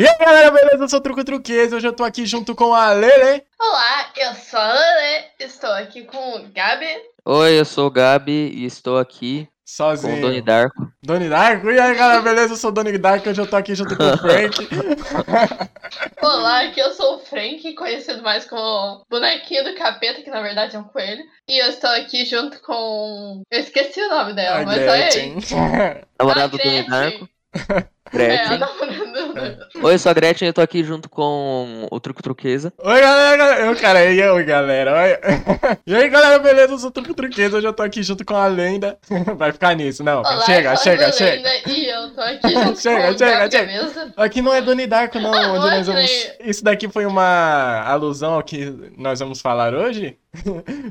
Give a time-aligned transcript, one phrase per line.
[0.00, 0.84] E aí galera, beleza?
[0.84, 3.44] Eu sou o Truco Truquês, hoje eu tô aqui junto com a Lele.
[3.60, 6.86] Olá, eu sou a Lele, estou aqui com o Gabi.
[7.22, 10.14] Oi, eu sou o Gabi e estou aqui Sozinho.
[10.14, 10.90] com o Doni Darko.
[11.02, 11.70] Doni Darko?
[11.70, 12.54] E aí galera, beleza?
[12.54, 14.68] Eu sou o Doni Darko, hoje eu tô aqui junto com o Frank.
[16.22, 20.76] Olá, aqui eu sou o Frank, conhecido mais como bonequinho do capeta, que na verdade
[20.76, 21.22] é um coelho.
[21.46, 23.42] E eu estou aqui junto com.
[23.50, 26.04] Eu esqueci o nome dela, a mas olha aí.
[26.18, 27.28] Namorado do Doni
[28.12, 28.36] Gretchen.
[28.36, 29.12] É, a Gretchen.
[29.12, 29.68] namorada.
[29.82, 32.72] Oi, eu sou a Gretchen e eu tô aqui junto com o Truco Truqueza.
[32.78, 33.60] Oi galera.
[33.66, 34.92] Eu, cara, e aí galera?
[35.02, 35.18] Oi.
[35.86, 36.72] E aí galera, beleza?
[36.74, 38.98] Eu sou o Truco Truquês, hoje eu tô aqui junto com a Lenda.
[39.36, 40.20] Vai ficar nisso, não.
[40.20, 41.42] Olá, chega, eu chega, chega.
[41.42, 44.12] Belinda, E eu tô aqui junto Chega, com o chega, chega.
[44.16, 46.02] Aqui não é Doni Darko, não, Ah, onde nós vamos.
[46.02, 46.32] aí.
[46.44, 50.16] Isso daqui foi uma alusão ao que nós vamos falar hoje?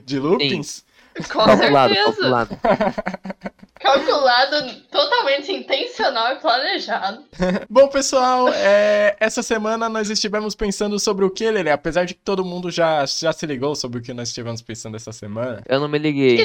[0.05, 0.83] De loopings?
[1.31, 2.21] Com Calculado, certeza.
[2.21, 2.59] calculado.
[3.79, 7.23] Calculado, totalmente intencional e planejado.
[7.69, 11.71] Bom, pessoal, é, essa semana nós estivemos pensando sobre o que, Lele?
[11.71, 14.97] Apesar de que todo mundo já, já se ligou sobre o que nós estivemos pensando
[14.97, 15.63] essa semana.
[15.67, 16.37] Eu não me liguei.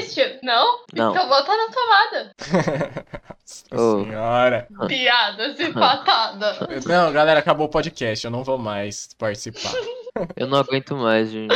[0.44, 0.78] Não?
[0.94, 1.10] Não.
[1.12, 2.30] Então bota na tomada.
[3.42, 4.04] Nossa Oh.
[4.04, 4.68] senhora.
[4.86, 6.84] Piadas e patadas.
[6.86, 9.72] Não, galera, acabou o podcast, eu não vou mais participar.
[10.36, 11.52] Eu não aguento mais, gente.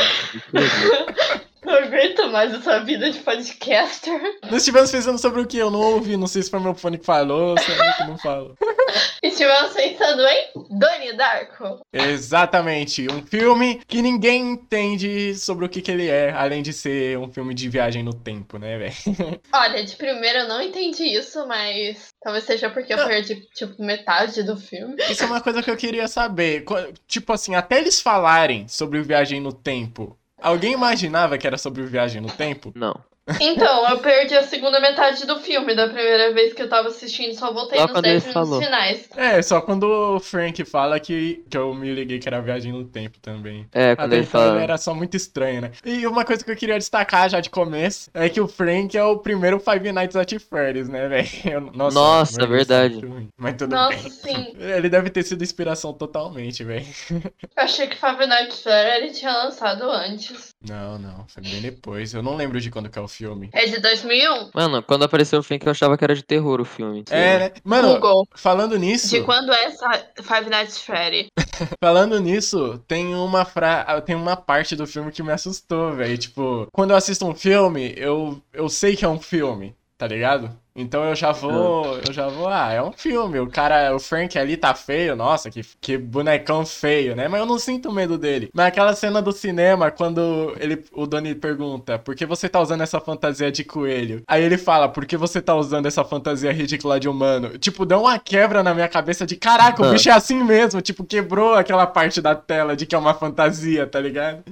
[1.63, 4.19] Não aguento mais essa vida de podcaster.
[4.43, 5.57] Nós estivemos pensando sobre o que?
[5.57, 8.17] Eu não ouvi, não sei se foi meu fone que falou, se é que não
[8.17, 8.55] falou.
[9.21, 11.81] Estivemos pensando em Donnie Darko.
[11.93, 17.17] Exatamente, um filme que ninguém entende sobre o que, que ele é, além de ser
[17.17, 18.93] um filme de viagem no tempo, né, velho?
[19.53, 24.41] Olha, de primeiro eu não entendi isso, mas talvez seja porque eu perdi, tipo, metade
[24.43, 24.95] do filme.
[25.09, 26.63] Isso é uma coisa que eu queria saber.
[27.07, 32.21] Tipo assim, até eles falarem sobre viagem no tempo, alguém imaginava que era sobre viagem
[32.21, 32.71] no tempo?
[32.75, 33.08] Não.
[33.39, 37.33] Então, eu perdi a segunda metade do filme da primeira vez que eu tava assistindo,
[37.35, 38.61] só voltei Só nos quando 10 ele minutos falou.
[38.63, 39.09] finais.
[39.15, 42.83] É, só quando o Frank fala que, que eu me liguei que era viagem no
[42.85, 43.67] tempo também.
[43.73, 44.53] É, quando Até ele então fala.
[44.55, 45.71] ele era só muito estranho, né?
[45.85, 49.03] E uma coisa que eu queria destacar já de começo é que o Frank é
[49.03, 51.71] o primeiro Five Nights at Freddy's, né, velho?
[51.73, 52.99] Nossa, Nossa, verdade.
[53.37, 54.11] Mas tudo Nossa, bem.
[54.11, 54.53] sim.
[54.59, 56.85] Ele deve ter sido inspiração totalmente, velho.
[57.11, 60.49] Eu achei que Five Nights at Freddy's tinha lançado antes.
[60.67, 62.13] Não, não, foi bem depois.
[62.13, 63.18] Eu não lembro de quando que é o filme.
[63.51, 64.51] É de 2001?
[64.53, 67.03] Mano, quando apareceu o Frank eu achava que era de terror o filme.
[67.09, 67.51] É, né?
[67.63, 68.27] Mano, Google.
[68.35, 69.89] falando nisso, De quando é essa
[70.21, 71.27] Five Nights at Freddy?
[71.83, 74.01] falando nisso, tem uma fra...
[74.01, 76.17] tem uma parte do filme que me assustou, velho.
[76.17, 80.55] Tipo, quando eu assisto um filme, eu, eu sei que é um filme, tá ligado?
[80.75, 83.39] Então eu já vou, eu já vou, ah, é um filme.
[83.39, 87.27] O cara, o Frank ali tá feio, nossa, que, que bonecão feio, né?
[87.27, 88.49] Mas eu não sinto medo dele.
[88.53, 92.99] Naquela cena do cinema, quando ele, o Donnie pergunta, por que você tá usando essa
[92.99, 94.23] fantasia de coelho?
[94.27, 97.57] Aí ele fala, por que você tá usando essa fantasia ridícula de humano?
[97.57, 100.81] Tipo, deu uma quebra na minha cabeça de, caraca, o bicho é assim mesmo.
[100.81, 104.43] Tipo, quebrou aquela parte da tela de que é uma fantasia, tá ligado?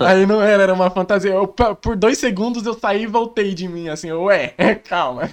[0.00, 1.32] Aí não era, era uma fantasia.
[1.32, 4.54] Eu, por dois segundos eu saí e voltei de mim, assim, ué,
[4.88, 5.30] calma.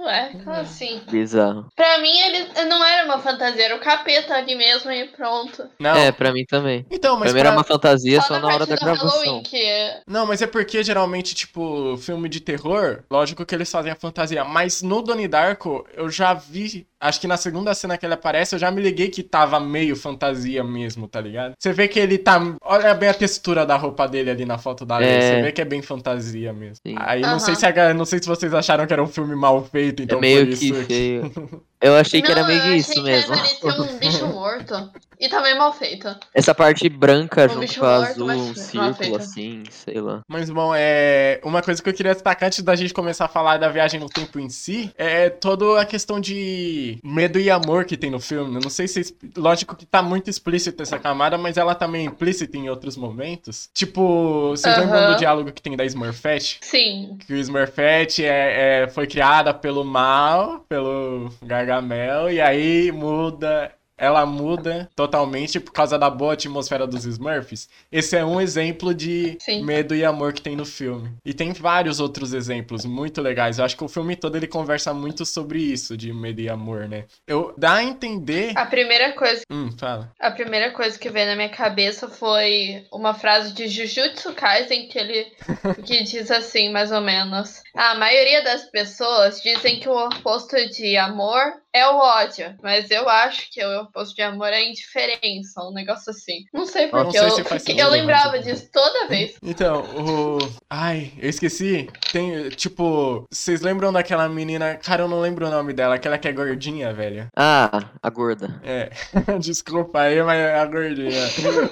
[0.00, 1.00] Ué, como assim?
[1.10, 1.66] Bizarro.
[1.76, 5.68] Pra mim, ele não era uma fantasia, era o capeta ali mesmo e pronto.
[5.78, 5.96] Não.
[5.96, 6.84] É, pra mim também.
[6.90, 9.08] Então, mas pra mim era pra- uma fantasia Só só na na hora da gravação.
[9.20, 10.00] Halloween, que é...
[10.06, 14.44] Não, mas é porque geralmente, tipo, filme de terror, lógico que eles fazem a fantasia.
[14.44, 16.86] Mas no Donnie Darko, eu já vi.
[17.02, 19.96] Acho que na segunda cena que ele aparece, eu já me liguei que tava meio
[19.96, 21.54] fantasia mesmo, tá ligado?
[21.58, 22.40] Você vê que ele tá.
[22.64, 25.08] Olha bem a textura da roupa dele ali na foto da Lei.
[25.08, 25.20] É.
[25.20, 26.76] Você vê que é bem fantasia mesmo.
[26.86, 26.94] Sim.
[27.00, 27.38] Aí não Aham.
[27.40, 30.18] sei se a- não sei se vocês acharam que era um filme mal feito, então
[30.18, 30.84] é meio por que isso.
[30.84, 31.32] feio.
[31.82, 33.36] Eu achei que era Não, meio eu que achei isso que mesmo.
[33.36, 34.90] parecia um bicho morto.
[35.18, 36.06] E também mal feito.
[36.32, 40.20] Essa parte branca Um junto com morto, azul, um círculo assim, sei lá.
[40.28, 41.40] Mas, bom, é.
[41.42, 44.08] Uma coisa que eu queria destacar antes da gente começar a falar da viagem no
[44.08, 48.56] tempo em si é toda a questão de medo e amor que tem no filme.
[48.56, 49.14] Eu não sei se.
[49.36, 53.68] Lógico que tá muito explícita essa camada, mas ela também é implícita em outros momentos.
[53.74, 54.84] Tipo, vocês Aham.
[54.86, 56.58] lembram do diálogo que tem da Smurfette?
[56.62, 57.16] Sim.
[57.26, 63.72] Que o Smurfette é, é- foi criada pelo mal, pelo Gargamel, e aí muda.
[64.02, 67.68] Ela muda totalmente por causa da boa atmosfera dos Smurfs.
[67.90, 69.64] Esse é um exemplo de Sim.
[69.64, 71.08] medo e amor que tem no filme.
[71.24, 73.58] E tem vários outros exemplos muito legais.
[73.60, 76.88] Eu acho que o filme todo ele conversa muito sobre isso, de medo e amor,
[76.88, 77.04] né?
[77.28, 78.58] Eu dá a entender.
[78.58, 80.10] A primeira coisa Hum, fala.
[80.18, 84.98] A primeira coisa que veio na minha cabeça foi uma frase de Jujutsu Kaisen que
[84.98, 85.26] ele
[85.86, 90.96] que diz assim, mais ou menos: A maioria das pessoas dizem que o oposto de
[90.96, 92.54] amor é o ódio.
[92.62, 96.44] Mas eu acho que o oposto de amor é a indiferença, um negócio assim.
[96.52, 99.36] Não sei Eu não porque sei eu, se sentido, eu lembrava mas- disso toda vez.
[99.42, 100.38] Então, o.
[100.70, 101.88] Ai, eu esqueci.
[102.12, 104.76] Tem, tipo, vocês lembram daquela menina.
[104.76, 107.28] Cara, eu não lembro o nome dela, aquela que é gordinha, velho.
[107.36, 108.60] Ah, a gorda.
[108.62, 108.90] É,
[109.40, 111.22] desculpa aí, mas é a gordinha.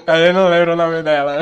[0.07, 1.41] Aí eu não lembro o nome dela.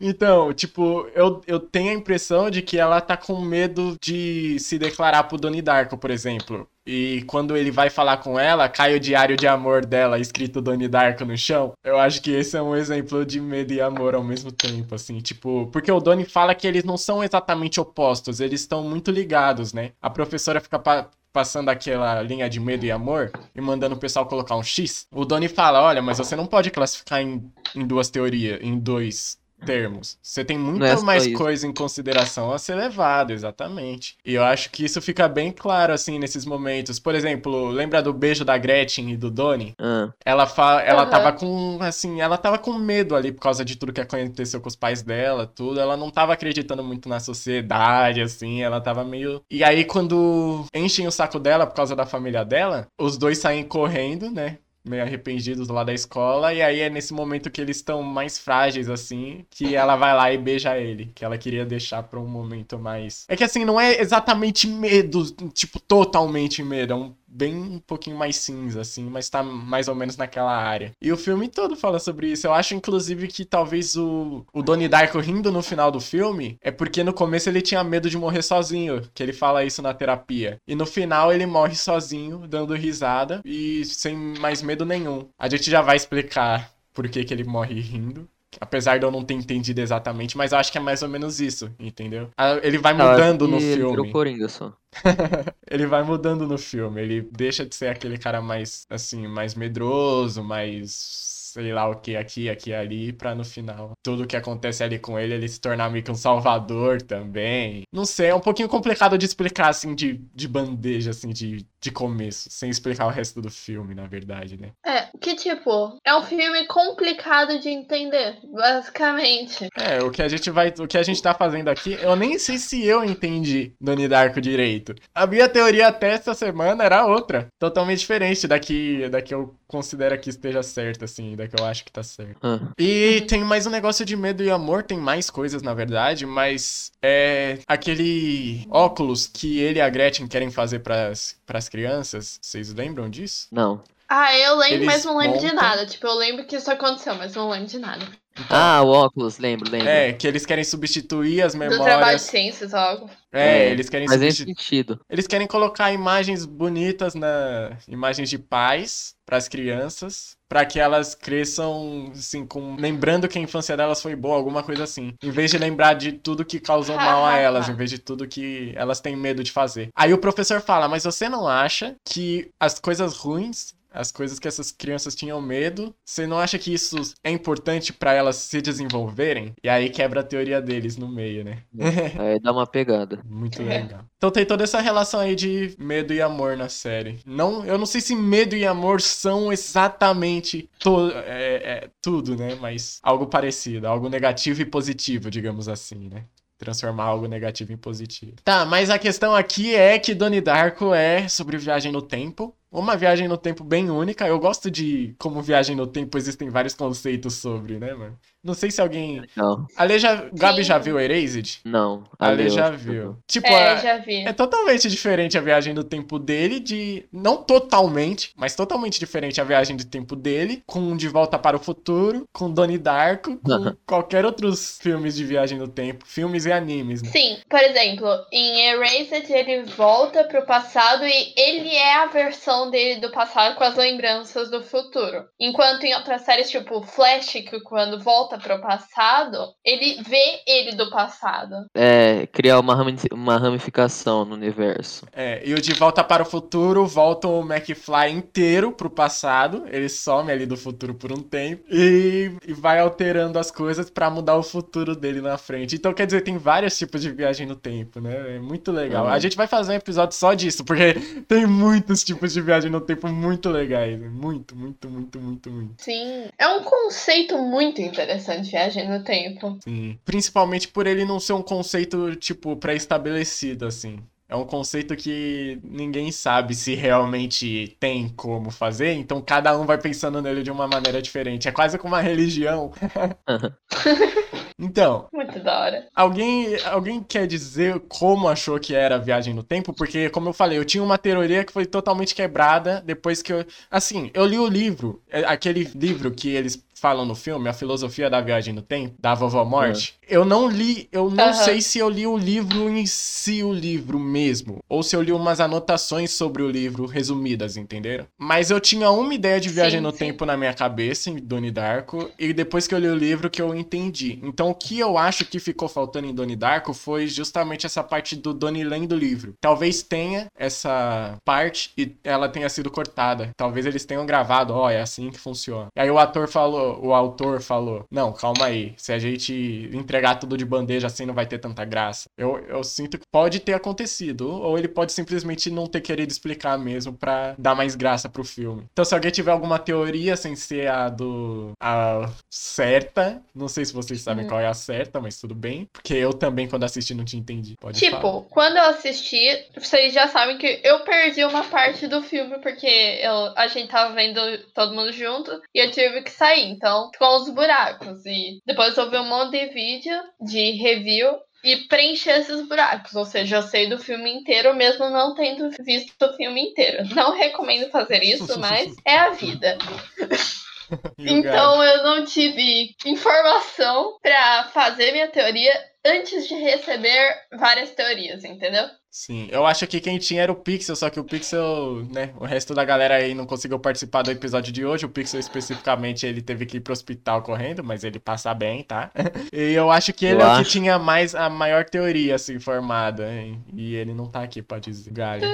[0.00, 4.78] Então, tipo, eu, eu tenho a impressão de que ela tá com medo de se
[4.78, 6.68] declarar pro Donnie Darko, por exemplo.
[6.84, 10.88] E quando ele vai falar com ela, cai o diário de amor dela, escrito Donnie
[10.88, 11.72] Darko no chão.
[11.84, 15.18] Eu acho que esse é um exemplo de medo e amor ao mesmo tempo, assim,
[15.20, 19.72] tipo, porque o Donnie fala que eles não são exatamente opostos, eles estão muito ligados,
[19.72, 19.92] né?
[20.02, 24.26] A professora fica pa- passando aquela linha de medo e amor e mandando o pessoal
[24.26, 25.06] colocar um X.
[25.12, 29.38] O Donnie fala: olha, mas você não pode classificar em, em duas teorias, em dois
[29.64, 30.18] termos.
[30.22, 31.36] Você tem muito Não é mais isso.
[31.36, 34.16] coisa em consideração a ser levado, exatamente.
[34.24, 36.98] E eu acho que isso fica bem claro, assim, nesses momentos.
[36.98, 39.74] Por exemplo, lembra do beijo da Gretchen e do Donnie?
[39.78, 40.80] Ah, Ela, fa...
[40.82, 41.10] ela Aham.
[41.10, 44.68] tava com, assim, ela tava com medo ali por causa de tudo que aconteceu com
[44.68, 45.80] os pais dela, tudo.
[45.80, 49.42] Ela não tava acreditando muito na sociedade, assim, ela tava meio...
[49.50, 53.62] E aí, quando enchem o saco dela por causa da família dela, os dois saem
[53.64, 54.58] correndo, né?
[54.84, 58.88] Meio arrependidos lá da escola, e aí é nesse momento que eles estão mais frágeis,
[58.88, 62.76] assim, que ela vai lá e beija ele, que ela queria deixar pra um momento
[62.78, 63.24] mais.
[63.28, 68.16] É que assim, não é exatamente medo, tipo, totalmente medo, é um bem um pouquinho
[68.16, 70.92] mais cinza, assim, mas tá mais ou menos naquela área.
[71.00, 72.46] E o filme todo fala sobre isso.
[72.46, 76.70] Eu acho, inclusive, que talvez o, o Donnie Darko rindo no final do filme é
[76.70, 80.58] porque no começo ele tinha medo de morrer sozinho, que ele fala isso na terapia.
[80.66, 85.28] E no final ele morre sozinho, dando risada e sem mais medo nenhum.
[85.38, 88.28] A gente já vai explicar por que, que ele morre rindo.
[88.60, 91.40] Apesar de eu não ter entendido exatamente, mas eu acho que é mais ou menos
[91.40, 92.30] isso, entendeu?
[92.36, 94.12] Ah, Ele vai mudando no virou filme.
[94.12, 94.72] Coringa só.
[95.70, 97.00] Ele vai mudando no filme.
[97.00, 101.31] Ele deixa de ser aquele cara mais, assim, mais medroso, mais.
[101.52, 103.92] Sei lá o que, aqui, aqui, ali, pra no final.
[104.02, 107.82] Tudo que acontece ali com ele, ele se tornar meio que um salvador também.
[107.92, 111.90] Não sei, é um pouquinho complicado de explicar, assim, de, de bandeja, assim, de, de
[111.90, 112.48] começo.
[112.50, 114.70] Sem explicar o resto do filme, na verdade, né?
[114.82, 119.68] É, que tipo, é um filme complicado de entender, basicamente.
[119.76, 120.72] É, o que a gente vai.
[120.78, 124.40] O que a gente tá fazendo aqui, eu nem sei se eu entendi Donnie Darko
[124.40, 124.94] direito.
[125.14, 127.48] A minha teoria até essa semana era outra.
[127.58, 131.64] Totalmente diferente da que, da que eu considero que esteja certa, assim, da que eu
[131.66, 132.36] acho que tá certa.
[132.42, 136.24] Ah, E tem mais um negócio de medo e amor, tem mais coisas, na verdade,
[136.26, 142.38] mas é aquele óculos que ele e a Gretchen querem fazer pras, pras crianças.
[142.40, 143.48] Vocês lembram disso?
[143.50, 143.82] não.
[144.14, 145.86] Ah, eu lembro, Eles mas não lembro de montam- nada.
[145.86, 148.04] Tipo, eu lembro que isso aconteceu, mas não lembro de nada.
[148.48, 149.88] Ah, o óculos, lembro, lembro.
[149.88, 152.22] É, que eles querem substituir as Do trabalho de memórias.
[152.22, 153.10] ciências, algo.
[153.32, 154.56] É, É, eles querem Faz nem substituir.
[154.56, 155.00] sentido.
[155.08, 161.14] Eles querem colocar imagens bonitas na imagens de pais para as crianças, para que elas
[161.14, 165.14] cresçam assim com lembrando que a infância delas foi boa, alguma coisa assim.
[165.22, 168.26] Em vez de lembrar de tudo que causou mal a elas, em vez de tudo
[168.28, 169.88] que elas têm medo de fazer.
[169.96, 174.48] Aí o professor fala: "Mas você não acha que as coisas ruins as coisas que
[174.48, 179.54] essas crianças tinham medo, você não acha que isso é importante para elas se desenvolverem?
[179.62, 181.62] E aí quebra a teoria deles no meio, né?
[182.18, 183.20] Aí dá uma pegada.
[183.24, 184.04] Muito legal.
[184.16, 187.18] Então tem toda essa relação aí de medo e amor na série.
[187.26, 192.56] Não, eu não sei se medo e amor são exatamente to é, é, tudo, né?
[192.60, 196.24] Mas algo parecido, algo negativo e positivo, digamos assim, né?
[196.56, 198.34] Transformar algo negativo em positivo.
[198.44, 202.54] Tá, mas a questão aqui é que Donnie Darko é sobre viagem no tempo.
[202.72, 204.26] Uma viagem no tempo bem única.
[204.26, 208.18] Eu gosto de como viagem no tempo existem vários conceitos sobre, né, mano?
[208.42, 209.22] Não sei se alguém.
[209.36, 210.28] Não, Ale já...
[210.32, 210.62] Gabi Sim.
[210.64, 211.60] já viu Erased?
[211.64, 212.04] não.
[212.18, 213.16] Ale já viu.
[213.26, 214.24] Tipo, É, a- já vi.
[214.26, 217.04] é totalmente diferente a viagem do tempo dele de.
[217.12, 221.60] Não totalmente, mas totalmente diferente a viagem do tempo dele, com De Volta para o
[221.60, 227.02] Futuro, com Donnie Darko, com qualquer outros filmes de viagem no tempo, filmes e animes.
[227.02, 227.08] Né?
[227.10, 233.00] Sim, por exemplo, em Erased ele volta pro passado e ele é a versão dele
[233.00, 235.24] do passado com as lembranças do futuro.
[235.40, 240.90] Enquanto em outras séries, tipo Flash, que quando volta pro passado, ele vê ele do
[240.90, 241.54] passado.
[241.74, 245.06] É, criar uma, rami- uma ramificação no universo.
[245.12, 249.88] É, e o De Volta para o Futuro volta o McFly inteiro pro passado, ele
[249.88, 254.36] some ali do futuro por um tempo e, e vai alterando as coisas pra mudar
[254.36, 255.76] o futuro dele na frente.
[255.76, 258.36] Então, quer dizer, tem vários tipos de viagem no tempo, né?
[258.36, 259.04] É muito legal.
[259.06, 259.10] Uhum.
[259.12, 260.94] A gente vai fazer um episódio só disso, porque
[261.28, 263.98] tem muitos tipos de viagem no tempo muito legais.
[264.00, 264.08] né?
[264.08, 265.74] Muito, muito, muito, muito, muito.
[265.82, 269.58] Sim, é um conceito muito interessante, viagem no tempo.
[269.62, 269.98] Sim.
[270.04, 273.98] Principalmente por ele não ser um conceito, tipo, pré-estabelecido, assim.
[274.28, 279.76] É um conceito que ninguém sabe se realmente tem como fazer, então cada um vai
[279.76, 281.48] pensando nele de uma maneira diferente.
[281.48, 282.72] É quase como uma religião.
[284.58, 285.88] Então, Muito da hora.
[285.94, 289.72] alguém, alguém quer dizer como achou que era a viagem no tempo?
[289.72, 293.44] Porque, como eu falei, eu tinha uma teoria que foi totalmente quebrada depois que eu.
[293.68, 298.10] Assim, eu li o livro, é, aquele livro que eles falam no filme, A Filosofia
[298.10, 299.94] da Viagem no Tempo, da Vovó Morte.
[300.08, 301.32] Eu não li, eu não Aham.
[301.32, 305.12] sei se eu li o livro em si, o livro mesmo, ou se eu li
[305.12, 308.06] umas anotações sobre o livro resumidas, entenderam?
[308.18, 309.98] Mas eu tinha uma ideia de viagem Sim, no sim.
[309.98, 313.40] tempo na minha cabeça, em Donnie Darko, e depois que eu li o livro que
[313.40, 314.18] eu entendi.
[314.22, 318.16] Então o que eu acho que ficou faltando em Donnie Darko foi justamente essa parte
[318.16, 319.34] do Donnie lendo o livro.
[319.40, 323.30] Talvez tenha essa parte e ela tenha sido cortada.
[323.36, 325.68] Talvez eles tenham gravado, ó, é assim que funciona.
[325.76, 330.16] E aí o ator falou, o autor falou, não, calma aí, se a gente entregar
[330.16, 332.08] tudo de bandeja assim não vai ter tanta graça.
[332.16, 336.58] Eu, eu sinto que pode ter acontecido, ou ele pode simplesmente não ter querido explicar
[336.58, 338.64] mesmo pra dar mais graça pro filme.
[338.72, 343.72] Então se alguém tiver alguma teoria sem ser a do a certa, não sei se
[343.72, 344.28] vocês sabem Hum.
[344.28, 347.56] qual é a certa, mas tudo bem, porque eu também quando assisti não tinha entendido.
[347.60, 348.22] Pode Tipo, falar.
[348.30, 349.26] quando eu assisti,
[349.56, 353.94] vocês já sabem que eu perdi uma parte do filme porque eu, a gente tava
[353.94, 354.20] vendo
[354.54, 356.51] todo mundo junto e eu tive que sair.
[356.52, 358.04] Então, ficou uns buracos.
[358.06, 362.94] E depois eu vi um monte de vídeo de review e preencher esses buracos.
[362.94, 366.94] Ou seja, eu sei do filme inteiro, mesmo não tendo visto o filme inteiro.
[366.94, 369.58] Não recomendo fazer isso, mas é a vida.
[370.98, 375.52] Então eu não tive informação pra fazer minha teoria
[375.84, 378.64] antes de receber várias teorias, entendeu?
[378.90, 382.26] Sim, eu acho que quem tinha era o Pixel, só que o Pixel, né, o
[382.26, 384.84] resto da galera aí não conseguiu participar do episódio de hoje.
[384.84, 388.90] O Pixel especificamente, ele teve que ir pro hospital correndo, mas ele passa bem, tá?
[389.32, 390.50] E eu acho que ele Eu é o que acho.
[390.50, 393.42] tinha mais a maior teoria assim formada, hein?
[393.56, 395.26] E ele não tá aqui pra dizer, Galha.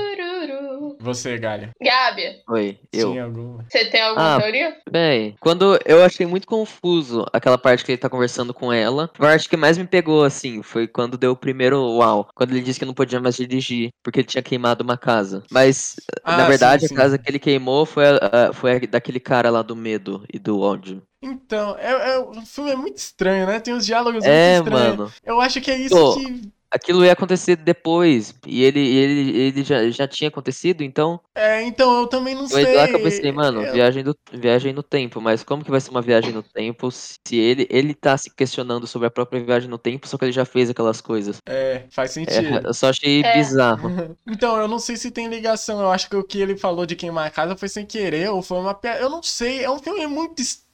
[0.48, 0.96] Tururu.
[1.00, 3.20] Você, Galha, Gabi, Oi, eu.
[3.20, 3.64] alguma?
[3.68, 4.76] você tem alguma Ah, teoria?
[4.90, 9.18] Bem, quando eu achei muito confuso aquela parte que ele tá conversando com ela, a
[9.18, 12.28] parte que mais me pegou, assim, foi quando deu o primeiro uau.
[12.34, 15.44] Quando ele disse que não podia mais dirigir, porque ele tinha queimado uma casa.
[15.50, 16.94] Mas, Ah, na verdade, sim, sim.
[16.94, 20.24] a casa que ele queimou foi, a, a- foi a daquele cara lá do medo
[20.32, 21.02] e do ódio.
[21.20, 23.60] Então, é, é- o filme é muito estranho, né?
[23.60, 24.96] Tem uns diálogos É, muito estranhos.
[24.96, 25.12] mano.
[25.24, 26.14] Eu acho que é isso Tô.
[26.14, 28.34] que Aquilo ia acontecer depois.
[28.46, 31.18] E ele, ele, ele já, já tinha acontecido, então.
[31.34, 32.74] É, então eu também não Foi sei.
[32.76, 35.20] lá que eu pensei, mano, Eu- viagem, do, viagem no tempo.
[35.20, 38.86] Mas como que vai ser uma viagem no tempo se ele, ele tá se questionando
[38.86, 41.38] sobre a própria viagem no tempo, só que ele já fez aquelas coisas?
[41.46, 42.66] É, faz É, sentido.
[42.66, 43.32] eu só achei É.
[43.32, 43.88] bizarro.
[44.26, 45.80] Então, eu não sei se tem ligação.
[45.80, 48.42] Eu acho que o que ele falou de queimar a casa foi sem querer ou
[48.42, 49.00] foi uma piada.
[49.00, 49.64] Eu não sei.
[49.64, 50.67] É um filme muito estranho,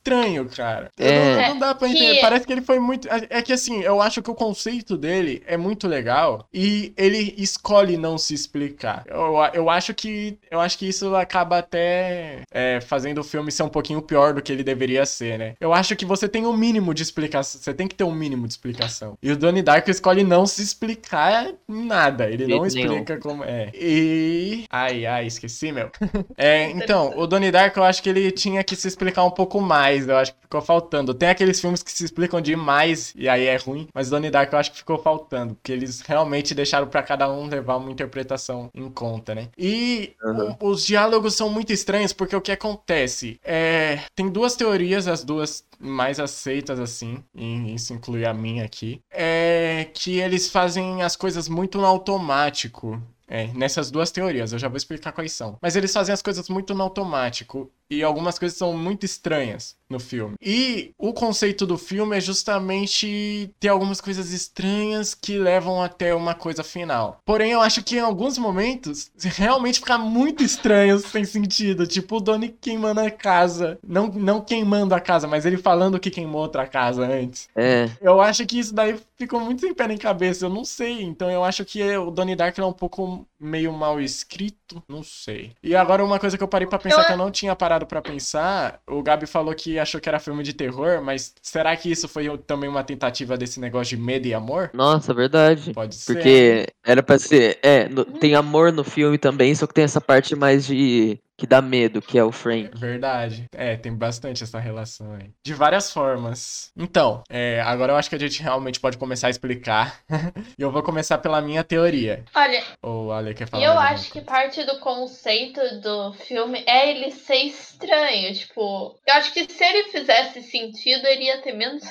[0.55, 0.91] cara.
[0.99, 1.43] Eu É.
[1.43, 2.21] Não, não dá pra Que- entender.
[2.21, 3.09] Parece que ele foi muito.
[3.31, 7.97] É que assim, eu acho que o conceito dele é muito legal e ele escolhe
[7.97, 9.05] não se explicar.
[9.07, 10.39] Eu, eu acho que.
[10.51, 14.43] Eu acho que isso acaba até é, fazendo o filme ser um pouquinho pior do
[14.43, 15.55] que ele deveria ser, né?
[15.61, 17.61] Eu acho que você tem um mínimo de explicação.
[17.61, 19.17] Você tem que ter um mínimo de explicação.
[19.23, 22.29] E o Donnie Darko escolhe não se explicar nada.
[22.31, 23.71] Ele não explica como é.
[23.75, 24.65] E.
[24.71, 25.91] Ai, ai, esqueci, meu.
[26.37, 29.61] É, então, o Donnie Darko eu acho que ele tinha que se explicar um pouco
[29.61, 29.94] mais.
[30.09, 31.15] Eu acho que ficou faltando.
[31.15, 34.59] Tem aqueles filmes que se explicam demais e aí é ruim, mas Donnie Darko eu
[34.59, 38.91] acho que ficou faltando, porque eles realmente deixaram pra cada um levar uma interpretação em
[38.91, 39.49] conta, né?
[39.57, 40.57] E Uhum.
[40.61, 45.23] o- os diálogos são muito estranhos porque o que acontece é tem duas teorias, as
[45.25, 51.15] duas mais aceitas assim, e isso inclui a minha aqui, é que eles fazem as
[51.17, 53.01] coisas muito no automático.
[53.27, 55.57] É, nessas duas teorias, eu já vou explicar quais são.
[55.63, 57.71] Mas eles fazem as coisas muito no automático.
[57.91, 60.35] E algumas coisas são muito estranhas no filme.
[60.41, 66.35] E o conceito do filme é justamente ter algumas coisas estranhas que levam até uma
[66.35, 67.21] coisa final.
[67.25, 71.87] Porém, eu acho que em alguns momentos realmente fica muito estranho, sem sentido.
[71.87, 73.79] Tipo o Donnie queimando a casa.
[73.87, 77.49] Não, não queimando a casa, mas ele falando que queimou outra casa antes.
[77.55, 81.03] É, Eu acho que isso daí ficou muito sem pé nem cabeça, eu não sei.
[81.03, 84.57] Então eu acho que o Donnie Dark é um pouco meio mal escrito,
[84.89, 85.53] não sei.
[85.63, 87.87] E agora uma coisa que eu parei pra pensar Eu- que eu não tinha parado
[87.87, 91.91] pra pensar, o Gabi falou que achou que era filme de terror, mas será que
[91.91, 94.71] isso foi também uma tentativa desse negócio de medo e amor?
[94.75, 95.73] nossa, verdade.
[95.73, 96.13] Pode ser.
[96.13, 97.59] Porque era pra ser.
[97.63, 101.19] É, no- tem amor no filme também, só que tem essa parte mais de.
[101.37, 102.71] Que dá medo, que é o Frank.
[102.79, 103.47] Verdade.
[103.53, 105.31] É, tem bastante essa relação aí.
[105.45, 106.71] De várias formas.
[106.77, 110.01] Então, é, agora eu acho que a gente realmente pode começar a explicar.
[110.59, 112.25] e eu vou começar pela minha teoria.
[112.35, 114.27] Olha, Ou Ale quer falar E eu acho que coisa?
[114.27, 118.33] parte do conceito do filme é ele ser estranho.
[118.35, 121.83] Tipo, eu acho que se ele fizesse sentido, ele ia ter menos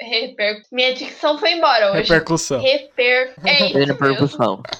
[0.00, 0.62] reper...
[0.72, 2.02] Minha dicção foi embora hoje.
[2.02, 2.60] Repercussão.
[2.60, 3.34] Reper...
[3.44, 3.52] É
[3.84, 4.62] repercussão.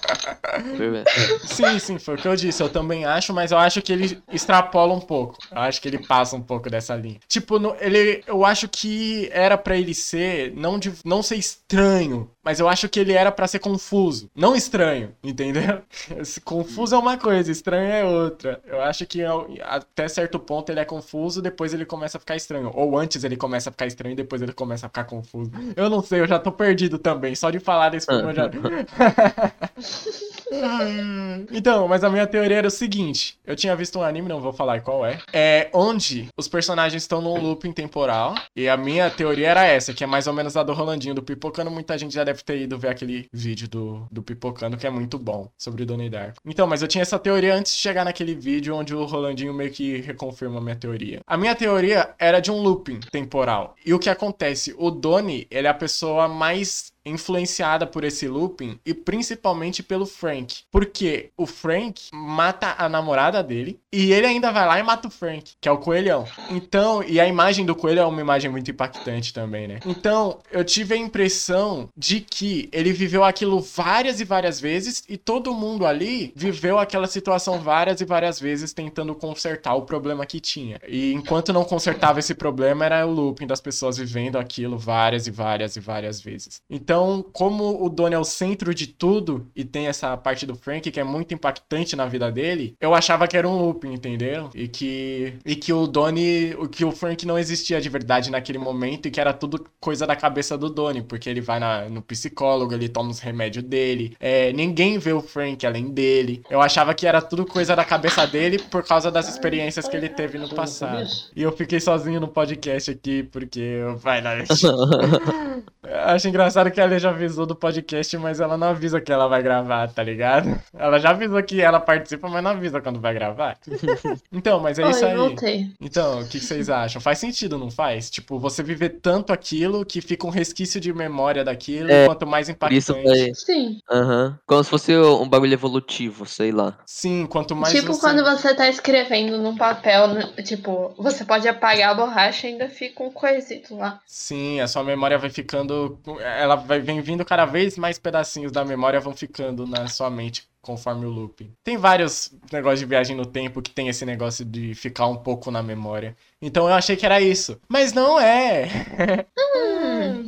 [1.44, 2.62] Sim, sim, foi o que eu disse.
[2.62, 5.36] Eu também acho, mas eu acho que ele extrapola um pouco.
[5.50, 7.18] Eu acho que ele passa um pouco dessa linha.
[7.28, 12.30] Tipo, no- ele, eu acho que era pra ele ser, não, de, não ser estranho,
[12.48, 14.30] mas eu acho que ele era pra ser confuso.
[14.34, 15.82] Não estranho, entendeu?
[16.42, 18.58] Confuso é uma coisa, estranho é outra.
[18.64, 19.20] Eu acho que
[19.60, 22.70] até certo ponto ele é confuso, depois ele começa a ficar estranho.
[22.74, 25.50] Ou antes ele começa a ficar estranho, depois ele começa a ficar confuso.
[25.76, 27.34] Eu não sei, eu já tô perdido também.
[27.34, 28.48] Só de falar desse filme eu já.
[31.50, 34.52] Então, mas a minha teoria era o seguinte: eu tinha visto um anime, não vou
[34.52, 38.34] falar qual é, é onde os personagens estão num looping temporal.
[38.56, 41.22] E a minha teoria era essa, que é mais ou menos a do Rolandinho do
[41.22, 41.70] Pipocano.
[41.70, 45.18] Muita gente já deve ter ido ver aquele vídeo do, do Pipocano, que é muito
[45.18, 46.38] bom, sobre Donnie Darko.
[46.44, 49.70] Então, mas eu tinha essa teoria antes de chegar naquele vídeo onde o Rolandinho meio
[49.70, 51.20] que reconfirma a minha teoria.
[51.26, 53.74] A minha teoria era de um looping temporal.
[53.84, 54.74] E o que acontece?
[54.78, 60.62] O Donnie, ele é a pessoa mais influenciada por esse looping e principalmente pelo Frank.
[60.70, 65.10] Porque o Frank mata a namorada dele e ele ainda vai lá e mata o
[65.10, 66.26] Frank, que é o coelhão.
[66.50, 69.80] Então, e a imagem do coelho é uma imagem muito impactante também, né?
[69.86, 75.16] Então, eu tive a impressão de que ele viveu aquilo várias e várias vezes e
[75.16, 80.40] todo mundo ali viveu aquela situação várias e várias vezes tentando consertar o problema que
[80.40, 80.80] tinha.
[80.86, 85.30] E enquanto não consertava esse problema, era o looping das pessoas vivendo aquilo várias e
[85.30, 86.60] várias e várias vezes.
[86.68, 86.97] Então,
[87.32, 91.00] como o Donnie é o centro de tudo e tem essa parte do Frank que
[91.00, 94.50] é muito impactante na vida dele, eu achava que era um looping, entendeu?
[94.54, 98.58] E que e que o Donnie, o que o Frank não existia de verdade naquele
[98.58, 102.02] momento e que era tudo coisa da cabeça do Donnie, porque ele vai na- no
[102.02, 106.42] psicólogo, ele toma os remédios dele, é, ninguém vê o Frank além dele.
[106.50, 110.08] Eu achava que era tudo coisa da cabeça dele por causa das experiências que ele
[110.08, 111.08] teve no passado.
[111.36, 114.32] E eu fiquei sozinho no podcast aqui porque eu vai lá.
[116.06, 119.42] Acho engraçado que ela já avisou do podcast, mas ela não avisa que ela vai
[119.42, 120.60] gravar, tá ligado?
[120.76, 123.56] Ela já avisou que ela participa, mas não avisa quando vai gravar.
[124.32, 125.16] Então, mas é isso Oi, aí.
[125.16, 125.70] voltei.
[125.80, 127.00] Então, o que que vocês acham?
[127.00, 128.10] Faz sentido, não faz?
[128.10, 132.50] Tipo, você viver tanto aquilo que fica um resquício de memória daquilo, É, quanto mais
[132.52, 133.24] Por isso impactante.
[133.24, 133.34] foi.
[133.34, 133.80] Sim.
[133.90, 134.38] Aham.
[134.46, 136.76] Como se fosse um bagulho evolutivo, sei lá.
[136.86, 138.00] Sim, quanto mais tipo você...
[138.00, 142.68] quando você tá escrevendo num papel, né, tipo, você pode apagar a borracha e ainda
[142.68, 144.00] fica um coisito lá.
[144.06, 145.77] Sim, a sua memória vai ficando.
[146.20, 150.48] Ela vai vem vindo cada vez mais pedacinhos da memória vão ficando na sua mente
[150.60, 151.52] conforme o looping.
[151.64, 155.50] Tem vários negócios de viagem no tempo que tem esse negócio de ficar um pouco
[155.50, 156.16] na memória.
[156.42, 157.58] Então eu achei que era isso.
[157.68, 158.68] Mas não é.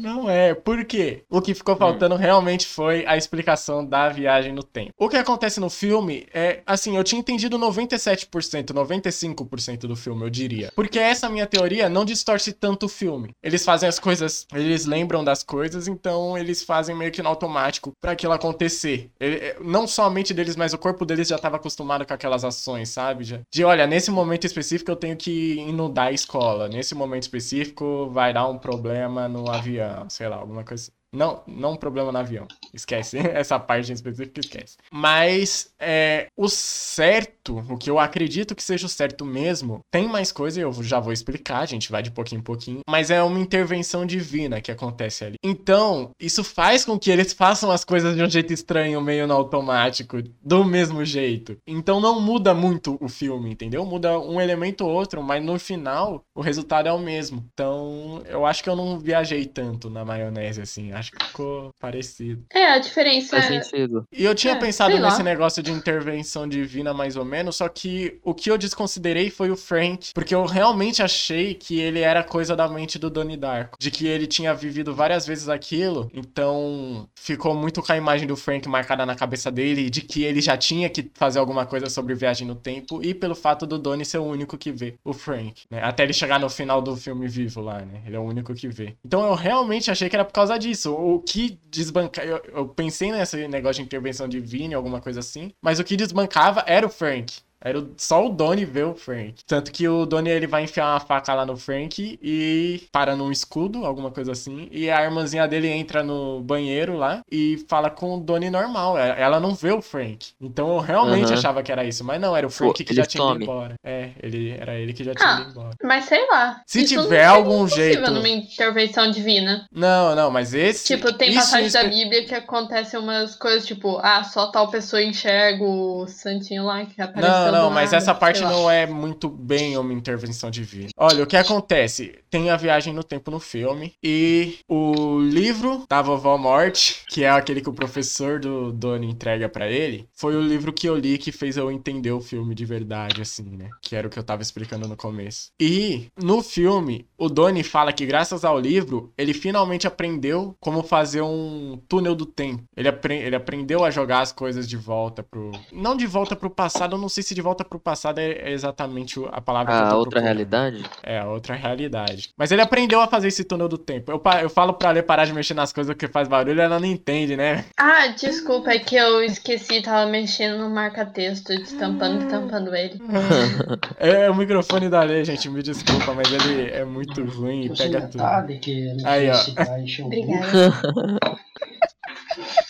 [0.01, 0.55] Não é.
[0.55, 1.23] Por quê?
[1.29, 4.91] O que ficou faltando realmente foi a explicação da viagem no tempo.
[4.99, 10.31] O que acontece no filme é, assim, eu tinha entendido 97%, 95% do filme, eu
[10.31, 10.73] diria.
[10.75, 13.31] Porque essa minha teoria não distorce tanto o filme.
[13.43, 17.93] Eles fazem as coisas, eles lembram das coisas, então eles fazem meio que no automático
[18.01, 19.11] pra aquilo acontecer.
[19.21, 23.25] Ele- não somente deles, mas o corpo deles já estava acostumado com aquelas ações, sabe?
[23.25, 26.69] Já- De olha, nesse momento específico eu tenho que inundar a escola.
[26.69, 30.93] Nesse momento específico vai dar um problema no avião, sei lá, alguma coisa.
[31.13, 32.47] Não, não um problema no avião.
[32.73, 33.19] Esquece.
[33.35, 34.77] Essa parte em específico, esquece.
[34.93, 40.31] Mas é, o certo, o que eu acredito que seja o certo mesmo, tem mais
[40.31, 42.81] coisa e eu já vou explicar, a gente vai de pouquinho em pouquinho.
[42.89, 45.37] Mas é uma intervenção divina que acontece ali.
[45.43, 49.35] Então, isso faz com que eles façam as coisas de um jeito estranho, meio no
[49.35, 51.57] automático, do mesmo jeito.
[51.67, 53.85] Então não muda muito o filme, entendeu?
[53.85, 57.45] Muda um elemento ou outro, mas no final o resultado é o mesmo.
[57.53, 60.93] Então, eu acho que eu não viajei tanto na maionese assim.
[61.01, 62.45] Acho que ficou parecido.
[62.53, 63.63] É, a diferença Faz é.
[63.63, 64.05] sentido.
[64.13, 65.09] E eu tinha É, pensado lá.
[65.09, 69.51] nesse negócio de intervenção divina, mais ou menos, só que o que eu desconsiderei foi
[69.51, 73.77] o Frank, porque eu realmente achei que ele era coisa da mente do Donnie Darko,
[73.81, 78.37] de que ele tinha vivido várias vezes aquilo, então ficou muito com a imagem do
[78.37, 82.15] Frank marcada na cabeça dele, de que ele já tinha que fazer alguma coisa sobre
[82.15, 85.63] viagem no tempo, e pelo fato do Donnie ser o único que vê o Frank,
[85.71, 85.83] né?
[85.83, 88.03] Até ele chegar no final do filme vivo lá, né?
[88.07, 88.95] Ele é o único que vê.
[89.05, 90.90] Então eu realmente achei que era por causa disso.
[90.93, 92.25] O que desbanca...
[92.25, 96.65] Eu, eu pensei nesse negócio de intervenção divina, alguma coisa assim, mas o que desbancava
[96.67, 97.41] era o Frank.
[97.63, 99.35] Era o- só o Donnie ver o Frank.
[99.47, 103.31] Tanto que o Donnie ele vai enfiar uma faca lá no Frank e para num
[103.31, 104.69] escudo, alguma coisa assim.
[104.71, 108.99] E a irmãzinha dele entra no banheiro lá e fala com o Donnie normal.
[108.99, 110.29] É- Ela não vê o Frank.
[110.41, 111.35] Então eu realmente Aham.
[111.35, 112.03] achava que era isso.
[112.05, 113.75] Mas não, era o Frank Pô, que já tinha ido embora.
[113.85, 115.41] É, ele, era ele que já tinha Ah.
[115.43, 115.71] ido embora.
[115.83, 116.63] Mas sei lá.
[116.67, 119.67] Se Isso tiver algum jeito- numa intervenção divina.
[119.71, 120.85] Não, não, mas esse.
[120.87, 124.71] Tipo, tem isso passagens da espe- Bíblia que acontecem umas coisas, tipo, ah, só tal
[124.71, 129.29] pessoa enxerga o santinho lá que apareceu Não, não, mas essa parte não é muito
[129.29, 130.89] bem uma intervenção divina.
[130.97, 132.19] Olha, o que acontece?
[132.31, 137.31] Tem a viagem no tempo no filme e o livro da vovó Morte, que é
[137.31, 141.19] aquele que o professor do Donnie entrega pra ele, foi o livro que eu li
[141.19, 143.69] que fez eu entender o filme de verdade, assim, né?
[143.83, 145.51] Que era o que eu tava explicando no começo.
[145.61, 151.23] E no filme, o Donnie fala que graças ao livro, ele finalmente aprendeu como fazer
[151.23, 152.63] um túnel do tempo.
[152.77, 155.51] Ele, apre- ele aprendeu a jogar as coisas de volta pro.
[155.73, 158.53] Não de volta pro passado, eu não sei se de volta pro passado é é
[158.53, 160.25] exatamente a palavra que eu A tô outra procurando.
[160.25, 160.85] realidade?
[161.03, 162.31] É, a outra realidade.
[162.37, 164.11] Mas ele aprendeu a fazer esse túnel do tempo.
[164.13, 166.87] Eu, eu falo pra ler parar de mexer nas coisas que faz barulho, ela não
[166.87, 167.65] entende, né?
[167.77, 173.01] Ah, desculpa, é que eu esqueci, tava mexendo no marca-texto, destampando e tampando ele.
[173.99, 178.03] É o microfone da lei, gente, me desculpa, mas ele é muito ruim e pega
[178.09, 178.23] tudo.
[178.61, 180.03] que Aí, ó.
[180.03, 180.47] o Obrigada.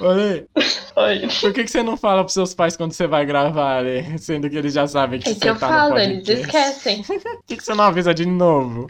[0.00, 0.46] Olha
[0.96, 1.28] Oi.
[1.40, 4.18] por que, que você não fala pros seus pais quando você vai gravar, Ale?
[4.18, 6.88] Sendo que eles já sabem que É você que eu tá falo, no eles podcast.
[6.88, 7.02] esquecem.
[7.04, 8.88] Por que, que você não avisa de novo?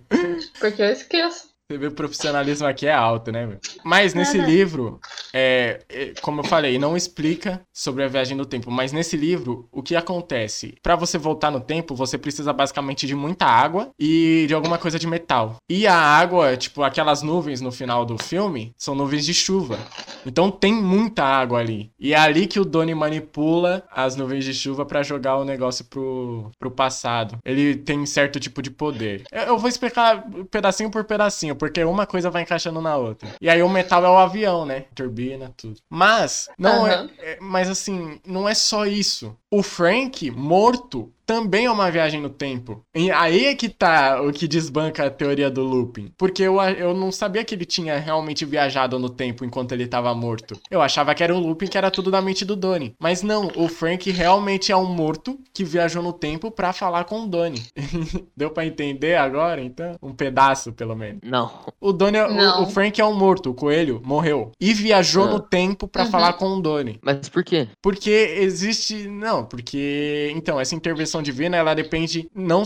[0.59, 1.50] Porque eu esqueço.
[1.71, 3.61] Você vê o profissionalismo aqui é alto, né, meu?
[3.85, 4.51] Mas nesse Nada.
[4.51, 4.99] livro,
[5.33, 9.69] é, é, como eu falei, não explica sobre a viagem no tempo, mas nesse livro,
[9.71, 10.75] o que acontece?
[10.83, 14.99] Pra você voltar no tempo, você precisa basicamente de muita água e de alguma coisa
[14.99, 15.59] de metal.
[15.71, 19.79] E a água, tipo, aquelas nuvens no final do filme, são nuvens de chuva.
[20.27, 21.93] Então tem muita água ali.
[22.01, 25.85] E é ali que o Donnie manipula as nuvens de chuva pra jogar o negócio
[25.85, 27.39] pro, pro passado.
[27.45, 29.23] Ele tem certo tipo de poder.
[29.31, 33.29] Eu, eu vou explicar pedacinho por pedacinho, porque uma coisa vai encaixando na outra.
[33.39, 34.87] E aí o metal é o avião, né?
[34.95, 35.79] Turbina, tudo.
[35.91, 37.11] Mas, não Aham.
[37.19, 39.37] é, é- Mas assim, não é só isso.
[39.51, 42.83] O Frank, morto, também é uma viagem no tempo.
[42.93, 46.11] E aí é que tá o que desbanca a teoria do looping.
[46.19, 50.13] Porque eu, eu não sabia que ele tinha realmente viajado no tempo enquanto ele tava
[50.13, 50.59] morto.
[50.69, 52.95] Eu achava que era um looping que era tudo da mente do Donnie.
[53.01, 57.23] Mas não, o Frank realmente é um morto que viajou no tempo pra falar com
[57.23, 57.63] o Donnie.
[58.37, 59.95] Deu pra entender agora, então?
[60.03, 61.21] Um pedaço, pelo menos.
[61.25, 61.49] Não.
[61.81, 62.63] O Donnie, é- o, Não.
[62.65, 64.51] o Frank é um morto, o coelho morreu.
[64.61, 65.31] E viajou Ah.
[65.31, 66.11] no tempo pra Uhum.
[66.11, 66.99] falar com o Donnie.
[67.03, 67.69] Mas por quê?
[67.81, 69.07] Porque existe.
[69.09, 70.33] Não, porque.
[70.35, 72.31] Então, essa intervenção divina, ela depende.
[72.35, 72.63] Não.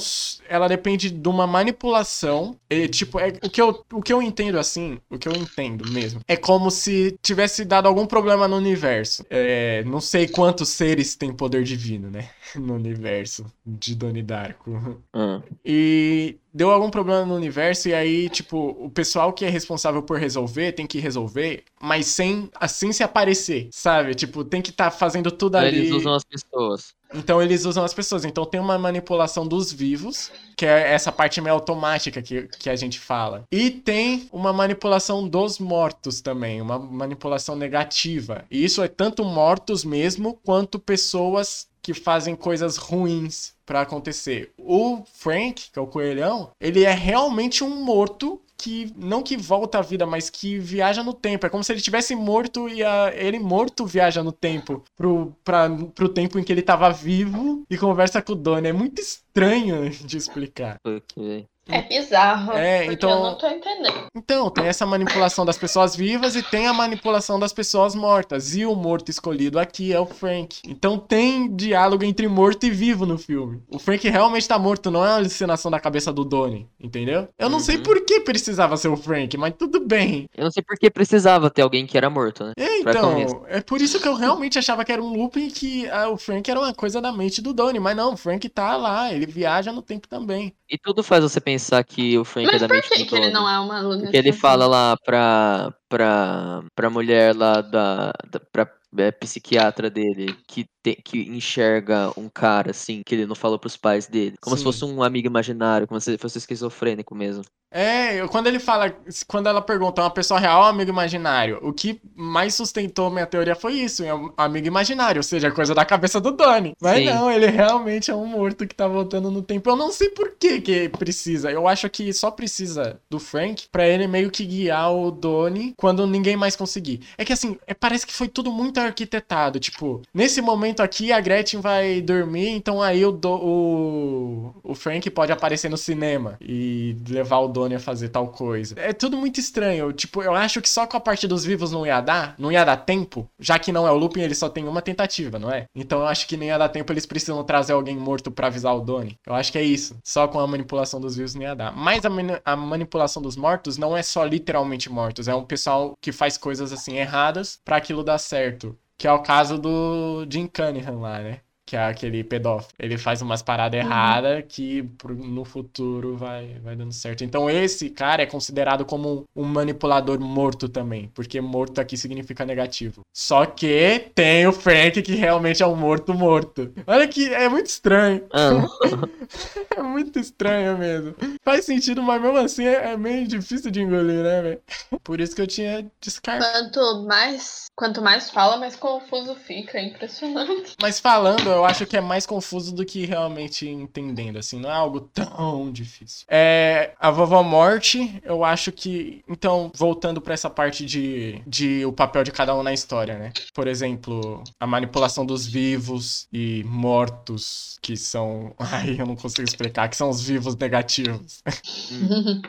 [0.49, 2.57] Ela depende de uma manipulação.
[2.69, 5.91] E, tipo, é, o, que eu, o que eu entendo assim, o que eu entendo
[5.91, 9.25] mesmo, é como se tivesse dado algum problema no universo.
[9.31, 12.29] É, não sei quantos seres têm poder divino, né?
[12.57, 15.03] No universo de Donnie Darko.
[15.13, 20.03] Ah, E deu algum problema no universo, e aí, tipo, o pessoal que é responsável
[20.03, 24.15] por resolver tem que resolver, mas sem assim se aparecer, sabe?
[24.15, 25.79] Tipo, tem que estar fazendo tudo ali.
[25.79, 26.95] Eles usam as pessoas.
[27.13, 28.25] Então eles usam as pessoas.
[28.25, 32.77] Então tem uma manipulação dos vivos, que é essa parte meio automática que, que a
[32.77, 33.45] gente fala.
[33.51, 38.45] E tem uma manipulação dos mortos também, uma manipulação negativa.
[38.51, 44.53] E isso é tanto mortos mesmo, quanto pessoas que fazem coisas ruins pra acontecer.
[44.59, 49.79] O Frank, que é o coelhão, ele é realmente um morto que não que volta
[49.79, 51.45] à vida, mas que viaja no tempo.
[51.45, 55.69] É como se ele tivesse morto e a- ele morto viaja no tempo pro, pra,
[55.95, 58.71] pro tempo em que ele tava vivo e conversa com o Donnie.
[58.71, 60.77] É muito estranho de explicar.
[60.83, 61.45] Porque...
[61.67, 62.53] É bizarro.
[62.53, 64.05] É, então- eu não tô entendendo.
[64.15, 68.55] Então, tem essa manipulação das pessoas vivas e tem a manipulação das pessoas mortas.
[68.55, 70.59] E o morto escolhido aqui é o Frank.
[70.67, 73.63] Então tem diálogo entre morto e vivo no filme.
[73.71, 77.29] O Frank realmente tá morto, não é uma alucinação da cabeça do Donnie, entendeu?
[77.39, 77.83] Eu não sei Uhum.
[77.83, 80.27] por que precisava ser o Frank, mas tudo bem.
[80.37, 82.53] Eu não sei por que precisava ter alguém que era morto, né?
[82.59, 86.09] É, então, é por isso que eu realmente achava que era um looping que ah,
[86.11, 89.13] o Frank era uma coisa da mente do Donnie, mas não, o Frank tá lá,
[89.13, 90.53] ele viaja no tempo também.
[90.71, 93.07] E tudo faz você pensar que o Frank Mas é da por mente que, do
[93.07, 94.03] que ele não é uma aluna?
[94.03, 100.37] Porque ele fala lá pra, pra, pra mulher lá da, da pra é, psiquiatra dele
[100.49, 104.35] que, te- que enxerga um cara assim, que ele não falou pros pais dele.
[104.41, 104.65] Como se Sim.
[104.65, 107.45] fosse um amigo imaginário, como se fosse esquizofrênico mesmo.
[107.73, 108.95] É, eu- quando ele fala,
[109.27, 111.59] quando ela pergunta, é uma pessoa real ou um amigo imaginário?
[111.61, 115.85] O que mais sustentou minha teoria foi isso, um amigo imaginário, ou seja, coisa da
[115.85, 116.73] cabeça do Donnie.
[116.81, 117.07] Mas Sim.
[117.07, 119.69] não, ele realmente é um morto que tá voltando no tempo.
[119.69, 121.51] Eu não sei por que que precisa.
[121.51, 126.07] Eu acho que só precisa do Frank pra ele meio que guiar o Donnie quando
[126.07, 127.01] ninguém mais conseguir.
[127.19, 129.61] É que assim, é- parece que foi tudo muito arquitetado.
[129.61, 135.31] Tipo, nesse momento aqui a Gretchen vai dormir, então aí o, o, o Frank pode
[135.31, 138.75] aparecer no cinema e levar o Donnie a fazer tal coisa.
[138.79, 139.93] É tudo muito estranho.
[139.93, 142.65] Tipo, eu acho que só com a parte dos vivos não ia dar, não ia
[142.65, 145.67] dar tempo, já que não é o looping, ele só tem uma tentativa, não é?
[145.75, 148.75] Então eu acho que nem ia dar tempo, eles precisam trazer alguém morto pra avisar
[148.75, 149.19] o Donnie.
[149.27, 149.99] Eu acho que é isso.
[150.03, 151.77] Só com a manipulação dos vivos não ia dar.
[151.77, 152.09] Mas a,
[152.43, 155.64] a manipulação dos mortos não é só literalmente mortos, é um pessoal
[156.01, 158.79] que faz coisas assim erradas pra aquilo dar certo.
[158.97, 161.41] Que é o caso do Jim Cunningham lá, né?
[161.67, 162.73] Que é aquele pedófilo.
[162.79, 163.87] Ele faz umas paradas Uhum.
[163.87, 167.25] erradas que pro- no futuro vai, vai dando certo.
[167.25, 173.01] Então esse cara é considerado como um manipulador morto também, porque morto aqui significa negativo.
[173.17, 176.73] Só que tem o Frank que realmente é um morto morto.
[176.87, 178.25] Olha que é muito estranho.
[178.33, 178.51] Ah,
[179.77, 181.15] É muito estranho mesmo.
[181.45, 184.61] Faz sentido, mas mesmo assim é, é meio difícil de engolir, né, velho?
[185.03, 186.71] Por isso que eu tinha descartado.
[186.71, 189.79] Quanto mais, quanto mais fala, mais confuso fica.
[189.79, 190.77] É impressionante.
[190.81, 194.75] Mas falando, eu acho que é mais confuso do que realmente entendendo, assim, não é
[194.75, 196.27] algo tão difícil.
[196.29, 199.23] É, a vovó Morte, eu acho que.
[199.29, 203.33] Então, voltando pra essa parte de, de o papel de cada um na história, né?
[203.53, 208.55] Por exemplo, a manipulação dos vivos e mortos, que são.
[208.59, 211.43] Ai, eu não consigo explicar, que são os vivos negativos.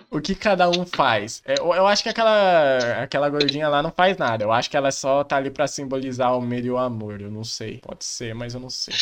[0.09, 1.41] o que cada um faz.
[1.45, 4.43] É, eu, acho que aquela, aquela gordinha lá não faz nada.
[4.43, 7.21] Eu acho que ela só tá ali pra simbolizar o medo e o amor.
[7.21, 7.77] Eu não sei.
[7.79, 8.94] Pode ser, mas eu não sei.